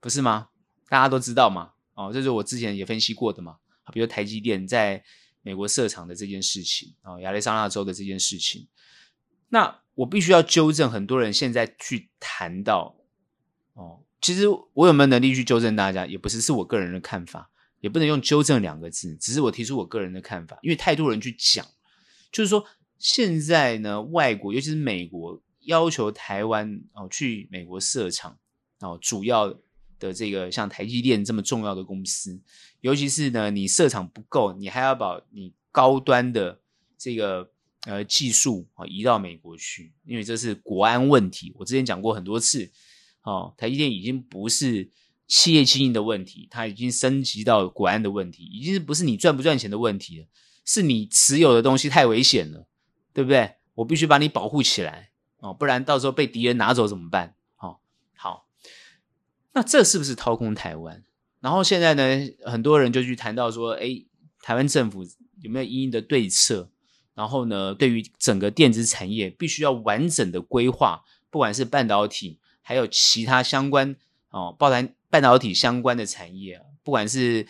[0.00, 0.48] 不是吗？
[0.88, 1.74] 大家都知道嘛。
[1.94, 3.56] 哦，这是我之前也分析过的嘛。
[3.92, 5.02] 比如台积电在
[5.42, 8.68] 美国设厂的这件事情，哦，亚利桑那州的这件事情。
[9.48, 12.94] 那我必须要纠正很多人现在去谈到，
[13.72, 17.50] 哦，其实我有没有能力去纠正大家，也不是，是我个人的看法，
[17.80, 21.66] 也不能用纠正两个字，只是我提出我个人的看法，因为太多人去讲，
[22.30, 22.64] 就是说
[22.96, 28.38] 现在呢，外国尤其是美国要求台湾哦去美国设厂，
[28.78, 29.58] 哦，主要。
[30.00, 32.40] 的这个像台积电这么重要的公司，
[32.80, 36.60] 尤其是呢，你设厂不够，你还要把你高端的
[36.98, 37.48] 这个
[37.86, 41.52] 呃技术啊移到美国去，因为这是国安问题。
[41.56, 42.68] 我之前讲过很多次，
[43.22, 44.90] 哦，台积电已经不是
[45.28, 50.26] 企业经营的问题，它已经升级到国安的问题，已经不是你赚不赚钱的问题了，
[50.64, 52.66] 是你持有的东西太危险了，
[53.12, 53.52] 对不对？
[53.74, 57.36] 我必须把你保护起来哦，不然到时候被敌人拿走怎么办？
[59.52, 61.02] 那这是不是掏空台湾？
[61.40, 62.02] 然后现在呢，
[62.44, 64.06] 很多人就去谈到说，诶，
[64.42, 65.02] 台湾政府
[65.40, 66.70] 有没有因应的对策？
[67.14, 73.96] 然后呢，对于整个电子产业，必须要完整的规划，不管是半导体，还有其他相关
[74.30, 77.46] 哦，包含半导体相关的产业，不管是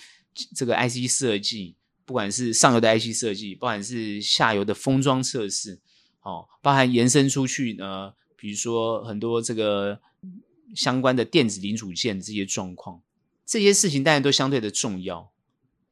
[0.57, 5.81] 这个 IC 设计，不管是上游的 IC 设计，不管是下游的封装测试，
[6.23, 10.01] 哦，包含延伸出去呢，比如说很多这个。
[10.75, 13.03] 相关的电子零组件这些状况，
[13.45, 15.33] 这些事情当然都相对的重要。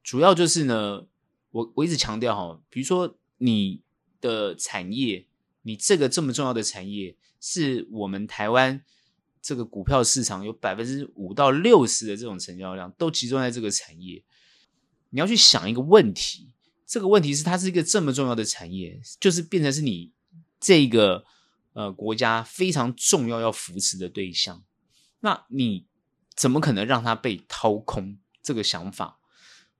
[0.02, 1.06] 主要就是呢，
[1.50, 3.82] 我我一直强调哈，比如说你
[4.20, 5.26] 的产业，
[5.62, 8.82] 你这个这么重要的产业，是我们台湾
[9.42, 14.22] 这个股票市场有百分之五到六十的这种成交量都集中在这个产业。
[15.10, 16.52] 你要去想一个问题，
[16.86, 20.12] 这个问题是它是一个这么重要的产业，就是变成是你
[20.60, 21.24] 这个
[21.72, 24.64] 呃国家非常重要要扶持的对象。
[25.20, 25.86] 那你
[26.34, 28.18] 怎么可能让它被掏空？
[28.40, 29.18] 这个想法，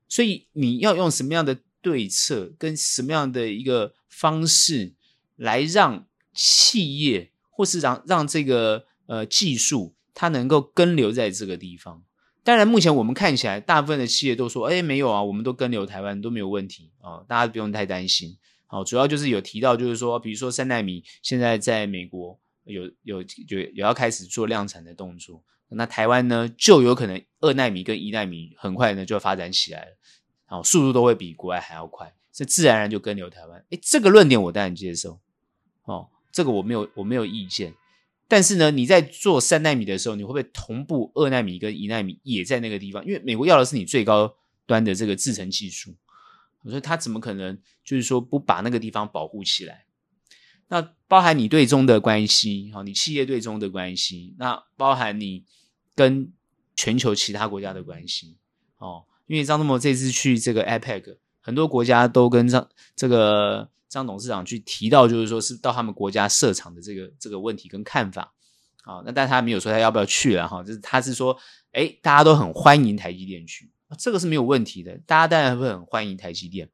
[0.07, 4.93] 所以你要用什么样的对策，跟什么样的一个方式，
[5.35, 12.03] 来让企业或是让让这个呃技术它能够根留在这个地方？
[12.43, 25.43] 当然，目前我们看起来，大部分的企业都说：“哎，没有啊，我们都根留台湾都没有问题啊，大家不用太担心。”好，主要就是有提到，就是说，比如说三奈米现在在美国有有有有要开始做量产的动作。
[25.71, 29.97] 那台湾呢，就有可能二纳米跟一纳米很快呢就发展起来了，
[30.45, 33.63] 好，速度都会比国外还要快，这自然而然就跟留台湾。
[33.69, 35.19] 诶，这个论点我当然接受，
[35.83, 37.75] 哦，这个我没有我没有意见。
[38.27, 43.05] 但是呢，你在做三纳米的时候，你会不会同步二纳米跟一纳米也在那个地方？
[43.05, 45.95] 因为美国要的是你最高端的这个制程技术，
[46.63, 49.85] 我说他怎么可能就是说不把那个地方保护起来？
[50.69, 55.43] 那包含你对中的关系，好，你企业对中的关系，那包含你。
[55.95, 56.31] 跟
[56.77, 58.37] 全球其他国家的关系
[58.77, 68.33] 哦，因为张忠谋这次去这个 APEC，很多国家都跟张这个张董事长去提到，就是说是到他们国家设厂的这个这个问题跟看法
[68.83, 69.03] 啊、哦。
[69.05, 71.37] 那但他没有说他要不要去了哈，就是他是说，
[71.73, 76.69] 诶，大家都很欢迎台积电去，这个是没有问题的，大家当然会很欢迎台积电。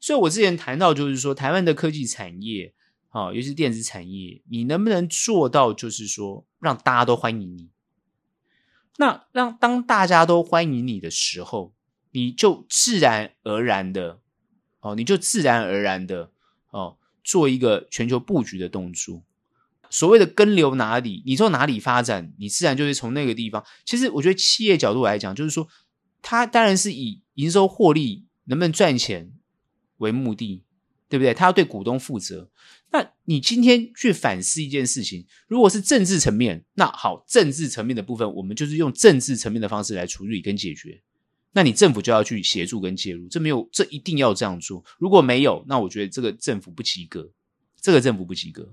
[0.00, 2.72] 所以我之前谈到就是说，台湾的科技产业
[3.14, 7.70] 啊、哦，尤其是电子产业，你能不能做到就是说让大家都欢迎你？
[8.96, 11.72] 那让当大家都欢迎你的时候，
[12.10, 14.18] 你就自然而然的
[14.80, 16.32] 哦，你就自然而然的
[16.70, 19.22] 哦，做一个全球布局的动作。
[19.90, 23.64] 所谓的根留哪里，你从哪里发展，你自然就是从那个地方。
[23.84, 25.68] 其实我觉得企业角度来讲，就是说，
[26.20, 29.30] 它当然是以营收获利、能不能赚钱
[29.98, 30.64] 为目的，
[31.08, 31.32] 对不对？
[31.32, 32.50] 它要对股东负责。
[32.94, 41.02] 那你今天去反思一件事情，如果是政治层面，那好，政治层面的部分，我们就是用政治层面的方式来处理跟解决。
[41.54, 44.84] 那你政府就要去协助跟介入，这没有，这一定要这样做。
[45.00, 47.28] 如果没有，那我觉得这个政府不及格，
[47.80, 48.72] 这个政府不及格。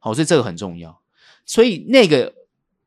[0.00, 1.00] 好，所以这个很重要。
[1.46, 2.34] 所以那个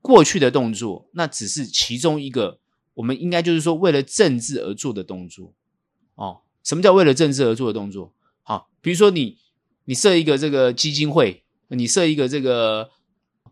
[0.01, 2.59] 过去的动作，那只是其中一个，
[2.95, 5.53] 我们应该就是说为了政治而做的动作。
[6.15, 8.13] 哦，什么叫为了政治而做的动作？
[8.41, 9.41] 好，比如说你。
[9.85, 12.89] 你设一个这个基金会，你设一个这个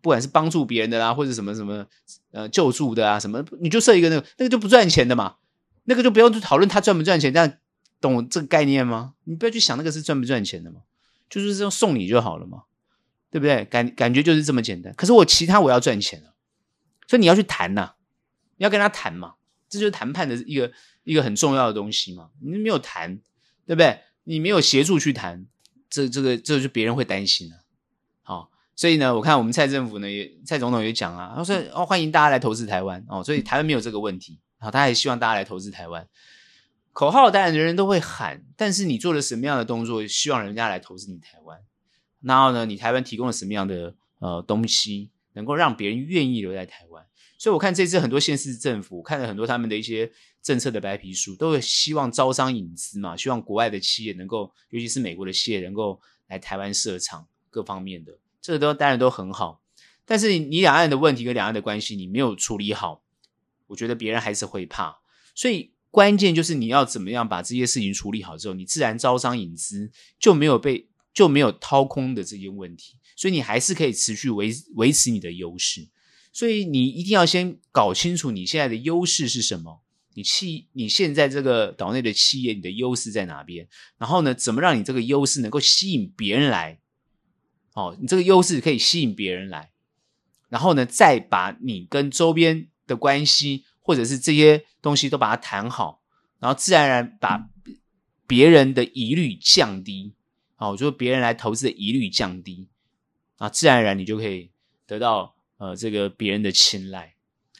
[0.01, 1.85] 不管是帮助别人的啦，或者什么什么
[2.31, 5.35] 呃救助的啊什么，你就设一个那个那个就不赚钱的嘛，
[5.85, 7.53] 那个就不用去讨论他赚不赚钱，这样
[7.99, 9.13] 懂这个概念吗？
[9.25, 10.81] 你不要去想那个是赚不赚钱的嘛，
[11.29, 12.63] 就是这样送礼就好了嘛，
[13.29, 13.65] 对不对？
[13.65, 14.93] 感感觉就是这么简单。
[14.95, 16.33] 可是我其他我要赚钱了，
[17.07, 17.93] 所以你要去谈呐、
[18.57, 19.35] 你要跟他谈嘛，
[19.69, 20.71] 这就是谈判的一个
[21.03, 22.29] 一个很重要的东西嘛。
[22.41, 23.17] 你没有谈，
[23.65, 23.99] 对不对？
[24.23, 25.45] 你没有协助去谈，
[25.91, 27.61] 这这个这、就别人会担心了、啊。
[28.23, 36.07] 好，所以呢，我看我们蔡政府呢，也蔡总统也讲啊，他说哦，欢迎大家来投资台湾哦，所以台湾没有这个问题，好，他也希望大家来投资台湾。
[36.93, 41.59] 口号当然人人都会喊，但是你做了什么样的动作，希望人家来投资你台湾？
[42.21, 47.05] 然后呢，你台湾提供了什么样的呃东西，能够让别人愿意留在台湾？
[47.41, 50.11] 所以我看这次很多县市政府，看了很多他们的一些
[50.43, 57.27] 政策的白皮书，都会希望招商引资嘛，希望国外的企业能够，尤其是美国的企业能够来台湾设厂。
[57.49, 59.59] 各方面的，这个都当然都很好，
[60.05, 63.01] 但是你两岸的问题跟两岸的关系，你没有处理好，
[63.65, 64.99] 我觉得别人还是会怕。
[65.33, 75.87] 所以关键就是你要怎么样把这些事情处理好之后，你自然招商引资就没有被就没有掏空的这些问题，所以你还是可以持续维维持你的优势。
[76.31, 79.81] 所以你一定要先搞清楚你现在的优势是什么，
[80.13, 83.67] 你企你现在这个岛内的企业，你的优势在哪边？
[83.97, 86.79] 然后呢，怎么让你这个优势能够吸引别人来？
[87.73, 89.71] 哦，你这个优势可以吸引别人来，
[90.49, 96.01] 然后呢，再把你跟周边的关系，或者是这些东西都把它谈好，
[96.39, 97.49] 然后自然而然把
[98.27, 100.13] 别人的疑虑降低。
[100.57, 102.67] 哦，就是别人来投资的疑虑降低，
[103.37, 104.51] 啊，自然而然你就可以
[104.85, 107.13] 得到呃这个别人的青睐。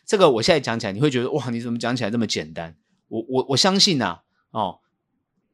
[0.05, 2.75] 这个我现在讲起来，你会觉得哇，你怎么讲起来这么简单？
[3.07, 4.79] 我我我相信呐、哦，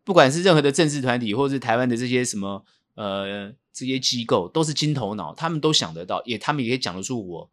[0.06, 3.54] 不管是任何的政治团体，或是台湾的这些什么呃。
[3.78, 7.52] 这些机构都是金头脑，他们都想得到，也他们也可以讲得出我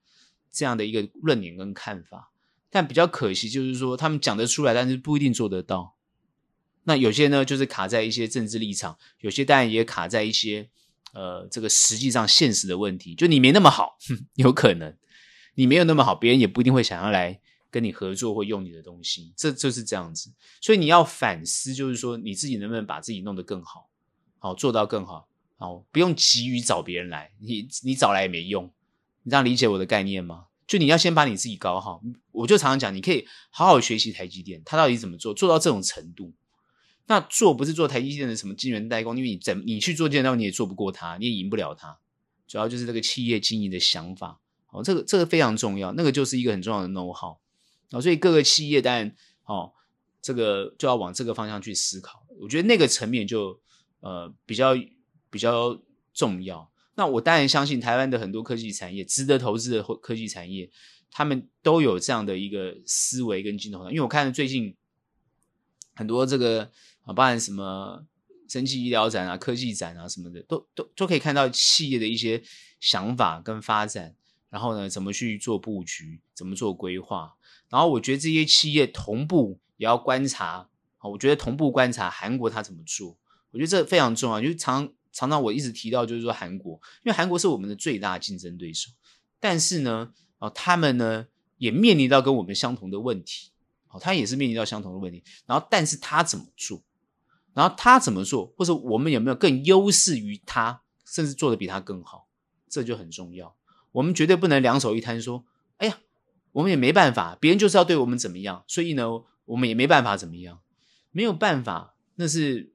[0.51, 2.33] 这样的一个论点跟看法。
[2.71, 5.97] 但比较可惜就是说，他们讲得出来，但是不一定做得到。
[6.85, 10.71] 那有些呢，就是卡在一些政治立场；有些当然也卡在一些
[11.15, 13.15] 呃，这个实际上现实的问题。
[13.15, 13.97] 就你没那么好，
[14.35, 14.95] 有可能
[15.55, 17.41] 你没有那么好，别人也不一定会想要来
[17.71, 19.33] 跟你合作或用你的东西。
[19.37, 20.33] 这就是这样子。
[20.61, 23.89] 所以你要反思，就是说你自己能不能把自己弄得更好，
[24.39, 25.29] 好做到更好。
[25.57, 28.71] 好，不用急于找别人来，你你找来也没用，
[29.23, 30.47] 你这样理解我的概念吗？
[30.67, 32.03] 就你要先把你自己搞好。
[32.33, 36.33] 我就常常讲，你可以好好学习台积电，它到底怎么做，做到这种程度。
[37.07, 41.99] 那做不是做台积电的什么晶圆代工，因为你怎你去做电脑，你也做不过它，你也赢不了它。
[42.47, 44.41] 主要就是这个企业经营的想法，
[44.71, 47.37] 哦，这个这个非常重要，那个就是一个很重要的 know how。
[47.91, 49.73] 哦，所以各个企业当然哦，
[50.21, 52.27] 这个就要往这个方向去思考。
[52.41, 53.61] 我觉得那个层面就
[54.01, 54.75] 呃比较。
[55.31, 55.77] 比较
[56.13, 56.71] 重要。
[56.95, 60.71] 那我当然相信台湾的很多科技产业，值得投资的科技产业，
[61.11, 63.91] 他们都有这样的一个思维跟镜头。
[63.91, 64.77] 因为我看最近
[65.95, 66.71] 很多这个
[67.03, 68.05] 啊，包含什么
[68.49, 72.43] 生技医疗展啊、科技展啊什么的，都都都可以看到企业的一些
[72.81, 74.15] 想法跟发展。
[74.51, 77.35] 然后呢，怎么去做布局，怎么做规划。
[77.69, 80.69] 然后我觉得这些企业同步也要观察
[80.99, 81.09] 啊。
[81.11, 83.17] 我觉得同步观察韩国他怎么做，
[83.51, 84.41] 我觉得这非常重要。
[84.41, 84.93] 就常。
[85.17, 86.73] 常常我一直提到，就是说韩国，
[87.05, 88.91] 因为韩国是我们的最大竞争对手，
[89.39, 93.53] 但是呢，哦，他们呢也面临到跟我们相同的问题，
[93.95, 96.83] 哦，他也是面临到相同的问题，然后，但是他怎么做，
[97.55, 102.27] 然后他怎么做，或者我们有没有更优势于他，甚至做得比他更好，
[102.69, 103.57] 这就很重要。
[103.93, 105.45] 我们绝对不能两手一摊，说，
[105.77, 106.01] 哎呀，
[106.51, 109.09] 我们也没办法，别人就是要对我们怎么样，所以呢，
[109.45, 110.61] 我们也没办法怎么样，
[111.13, 112.73] 没有办法，那是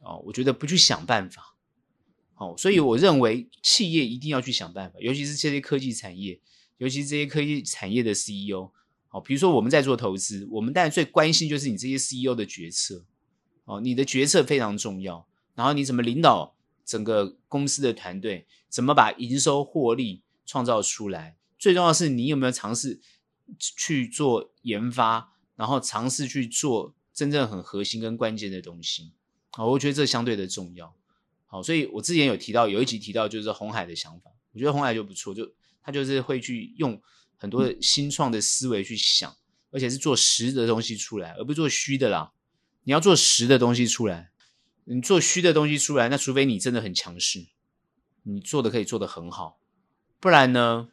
[0.00, 1.54] 哦，我觉得不去想办法。
[2.34, 6.40] 好，所以我认为企业一定要去想办法，尤其是这些科技产业，
[6.78, 8.72] 尤其这些科技产业的 CEO。
[9.08, 13.04] 好，比如说我们在做投资，我们当然最关心就是你这些 CEO 的决策。
[13.64, 15.26] 哦，你的决策非常重要。
[15.54, 16.54] 然后你怎么领导
[16.84, 21.36] 整个公司的团队，怎么把营收获利创造出来？
[21.58, 23.00] 最重要的是你有没有尝试
[23.58, 29.12] 去做研发，然后尝试去做真正很核心跟关键的东西。
[29.50, 30.94] 好，我觉得这相对的重要。
[31.46, 35.50] 好，所以我之前有提到，有一集提到就是红海的想法，我觉得红海就不错，就
[35.82, 37.00] 他就是会去用
[37.36, 39.36] 很多的新创的思维去想，
[39.70, 42.32] 而且是做实的东西出来，而不是做虚的啦。
[42.84, 44.30] 你要做实的东西出来，
[44.84, 47.46] 你做虚的东西出来，那除非你真的很强势，
[48.22, 49.60] 你做的可以做得很好，
[50.20, 50.88] 不然呢，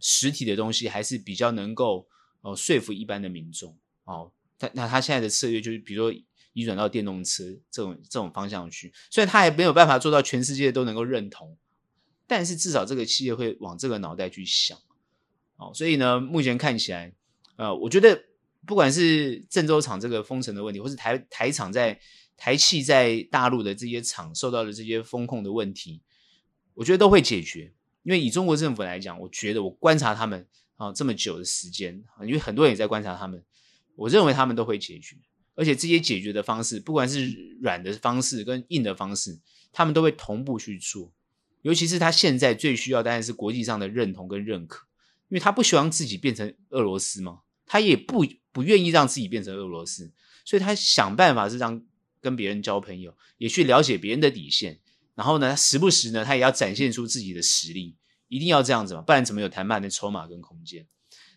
[0.00, 2.08] 实体的东西还是比较能够
[2.42, 4.32] 哦说服一般的民众哦。
[4.58, 6.20] 他那他现在的策略就是，比如说。
[6.56, 11.58] 移转到电动车这种这种方向去，虽然他也没有办法做到全世界都能够认同，
[12.28, 14.78] 但是至少这个企业会往这个脑袋去想，
[15.56, 17.12] 哦，所以呢，目前看起来，
[17.56, 18.24] 呃，我觉得
[18.66, 21.98] 不管是郑州厂这个封城的问题，或是台台厂在
[22.36, 26.00] 台企在大陆的这些厂受到的这些风控的问题，
[26.74, 27.72] 我觉得都会解决。
[28.02, 30.46] 因为以中国政府来讲，我觉得我观察他们
[30.76, 33.42] 啊这么久的时间，因为很多人也在观察他们，
[33.96, 35.16] 我认为他们都会解决。
[35.54, 37.30] 而且这些解决的方式，不管是
[37.62, 39.38] 软的方式跟硬的方式，
[39.72, 41.12] 他们都会同步去做。
[41.62, 44.84] 尤其是他现在最需要当然是国际上的认同跟认可，
[45.34, 50.12] 因为他不希望自己变成俄罗斯嘛，他也不不愿意让自己变成俄罗斯，
[50.44, 51.84] 所以他想办法是让
[52.20, 54.78] 跟别人交朋友，也去了解别人的底线，
[55.16, 57.96] 然后呢，时不时呢，他也要展现出自己的实力，
[58.28, 60.86] 一定要这样子嘛，不然怎么有谈判的筹码跟空间？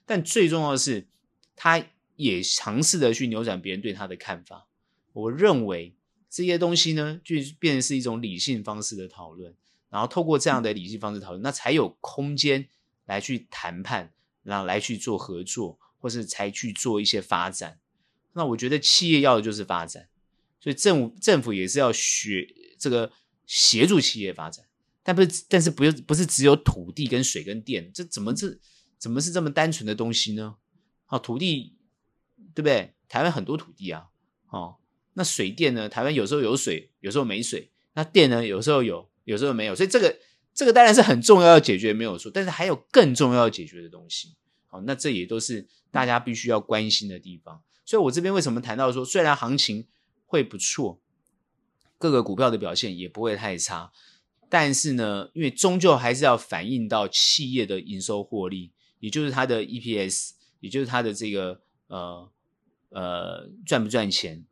[0.05, 1.07] 但最重要的是，
[1.55, 1.83] 他
[2.17, 4.67] 也尝试的去扭转别人对他的看法。
[5.13, 5.95] 我认为
[6.29, 9.55] 这些东西呢，就变成是一种理性方式的讨论。
[9.89, 12.67] 然后透过这样的理性方式讨论，那才有空间
[13.07, 17.79] 来去谈判，然后来去做合作，或是才去做一些发展。
[18.33, 20.07] 那我觉得企业要的就是发展，
[20.59, 22.47] 所以政府政府也是要学
[22.77, 23.11] 这个
[23.47, 24.63] 协助企业发展，
[25.01, 28.55] 但不是但是不是不是只有土地跟水跟电，这怎么这
[28.99, 30.57] 怎么是这么单纯的东西呢？
[31.07, 31.75] 啊，土地
[32.53, 32.93] 对不对？
[33.09, 34.09] 台湾很多土地啊，
[34.49, 34.77] 哦，
[35.13, 35.89] 那水电呢？
[35.89, 38.45] 台湾有时候有水，有时候没水，那电呢？
[38.45, 39.09] 有时候有。
[39.27, 40.17] 有时候没有，所以这个
[40.57, 42.31] 这个当然是很重要要解决，没有错。
[42.33, 44.33] 但是还有更重要要解决的东西，
[44.65, 47.61] 好，那这也都是大家必须要关心的地方。
[47.85, 49.85] 所以我这边为什么谈到说，虽然行情
[50.25, 50.99] 会不错，
[51.99, 53.91] 各个股票的表现也不会太差，
[54.49, 62.31] 但是呢，因为终究还是要反映到企业的营收获利，也就是它的 EPS，也就是它的这个呃
[62.89, 64.43] 呃赚不赚钱，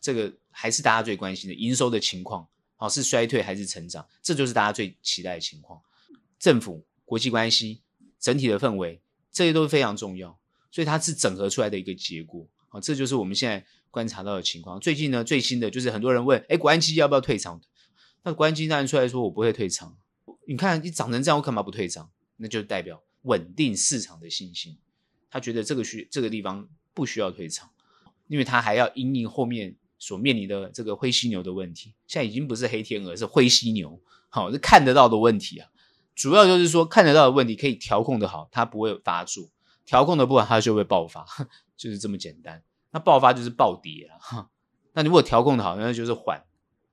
[0.00, 2.48] 这个还是大家最关心的营收的情况。
[2.80, 4.08] 好，是衰退还是成长？
[4.22, 5.78] 这就是大家最期待的情况。
[6.38, 7.82] 政府、国际关系、
[8.18, 12.48] 整体的氛围，这些都是非常重要，所以它是整合出来的一个结果。
[12.70, 14.80] 好，这就是我们现在观察到的情况。
[14.80, 17.60] 最近呢，最新的就是很多人问：哎，国安基金要不要退场？
[18.22, 19.98] 那国安基金当然出来说，我不会退场。
[20.48, 22.10] 你看你涨成这样，我干嘛不退场？
[22.38, 24.78] 那就代表稳定市场的信心。
[25.28, 27.70] 他觉得这个需这个地方不需要退场，
[28.26, 29.76] 因为他还要因应后面。
[30.00, 34.00] 所面临的这个灰犀牛的问题，现在已经不是黑天鹅，是灰犀牛。
[34.30, 35.68] 好，是看得到的问题啊。
[36.14, 39.50] 主要就是说，看得到的问题可以调控的好，它不会发作；
[39.84, 41.26] 调控的不好，它就会爆发，
[41.76, 42.62] 就是这么简单。
[42.90, 44.16] 那爆发就是暴跌了。
[44.18, 44.50] 哈，
[44.94, 46.42] 那如果调控的好，那就是缓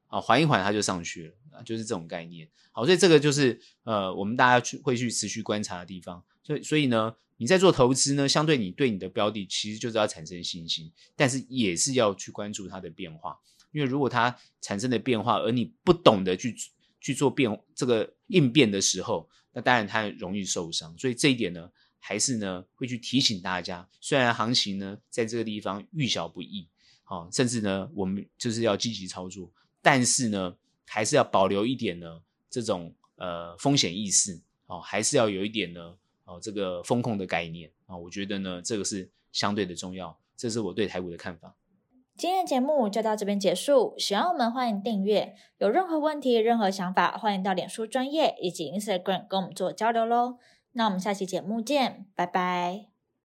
[0.07, 2.49] 啊，缓一缓它就上去了，就是这种概念。
[2.71, 6.23] 好，所以这个就是呃，我们大家去会去持续观察的地方。
[6.43, 7.15] 所以，所以呢。
[7.39, 13.39] 你在做投资呢，相对你对你的标的其实就是要产生信心，但是也是要去关注它的变化，
[13.71, 16.55] 因为如果它产生的变化，而你不懂得去
[16.99, 20.97] 去做变这个应变的时候，那当然它容易受伤。
[20.97, 21.69] 所以这一点呢，
[21.99, 26.67] 还是呢会去提醒大家，虽然行情呢在这个地方遇小不易，
[27.03, 30.55] 好，甚至呢我们就是要积极操作，但是呢
[30.87, 32.19] 还是要保留一点呢
[32.49, 35.95] 这种呃风险意识，哦，还是要有一点呢。
[36.27, 41.55] 哦，这个风控的概念啊，我觉得呢，这个是相对的重要，这是我对台股的看法。
[42.17, 50.37] 今天的节目就到这边结束，喜欢我们欢迎订阅，有任何问题、任何想法，欢迎到脸书专业以及 Instagram 跟我们做交流喽。
[50.73, 52.96] 那我们下期节目见，拜拜。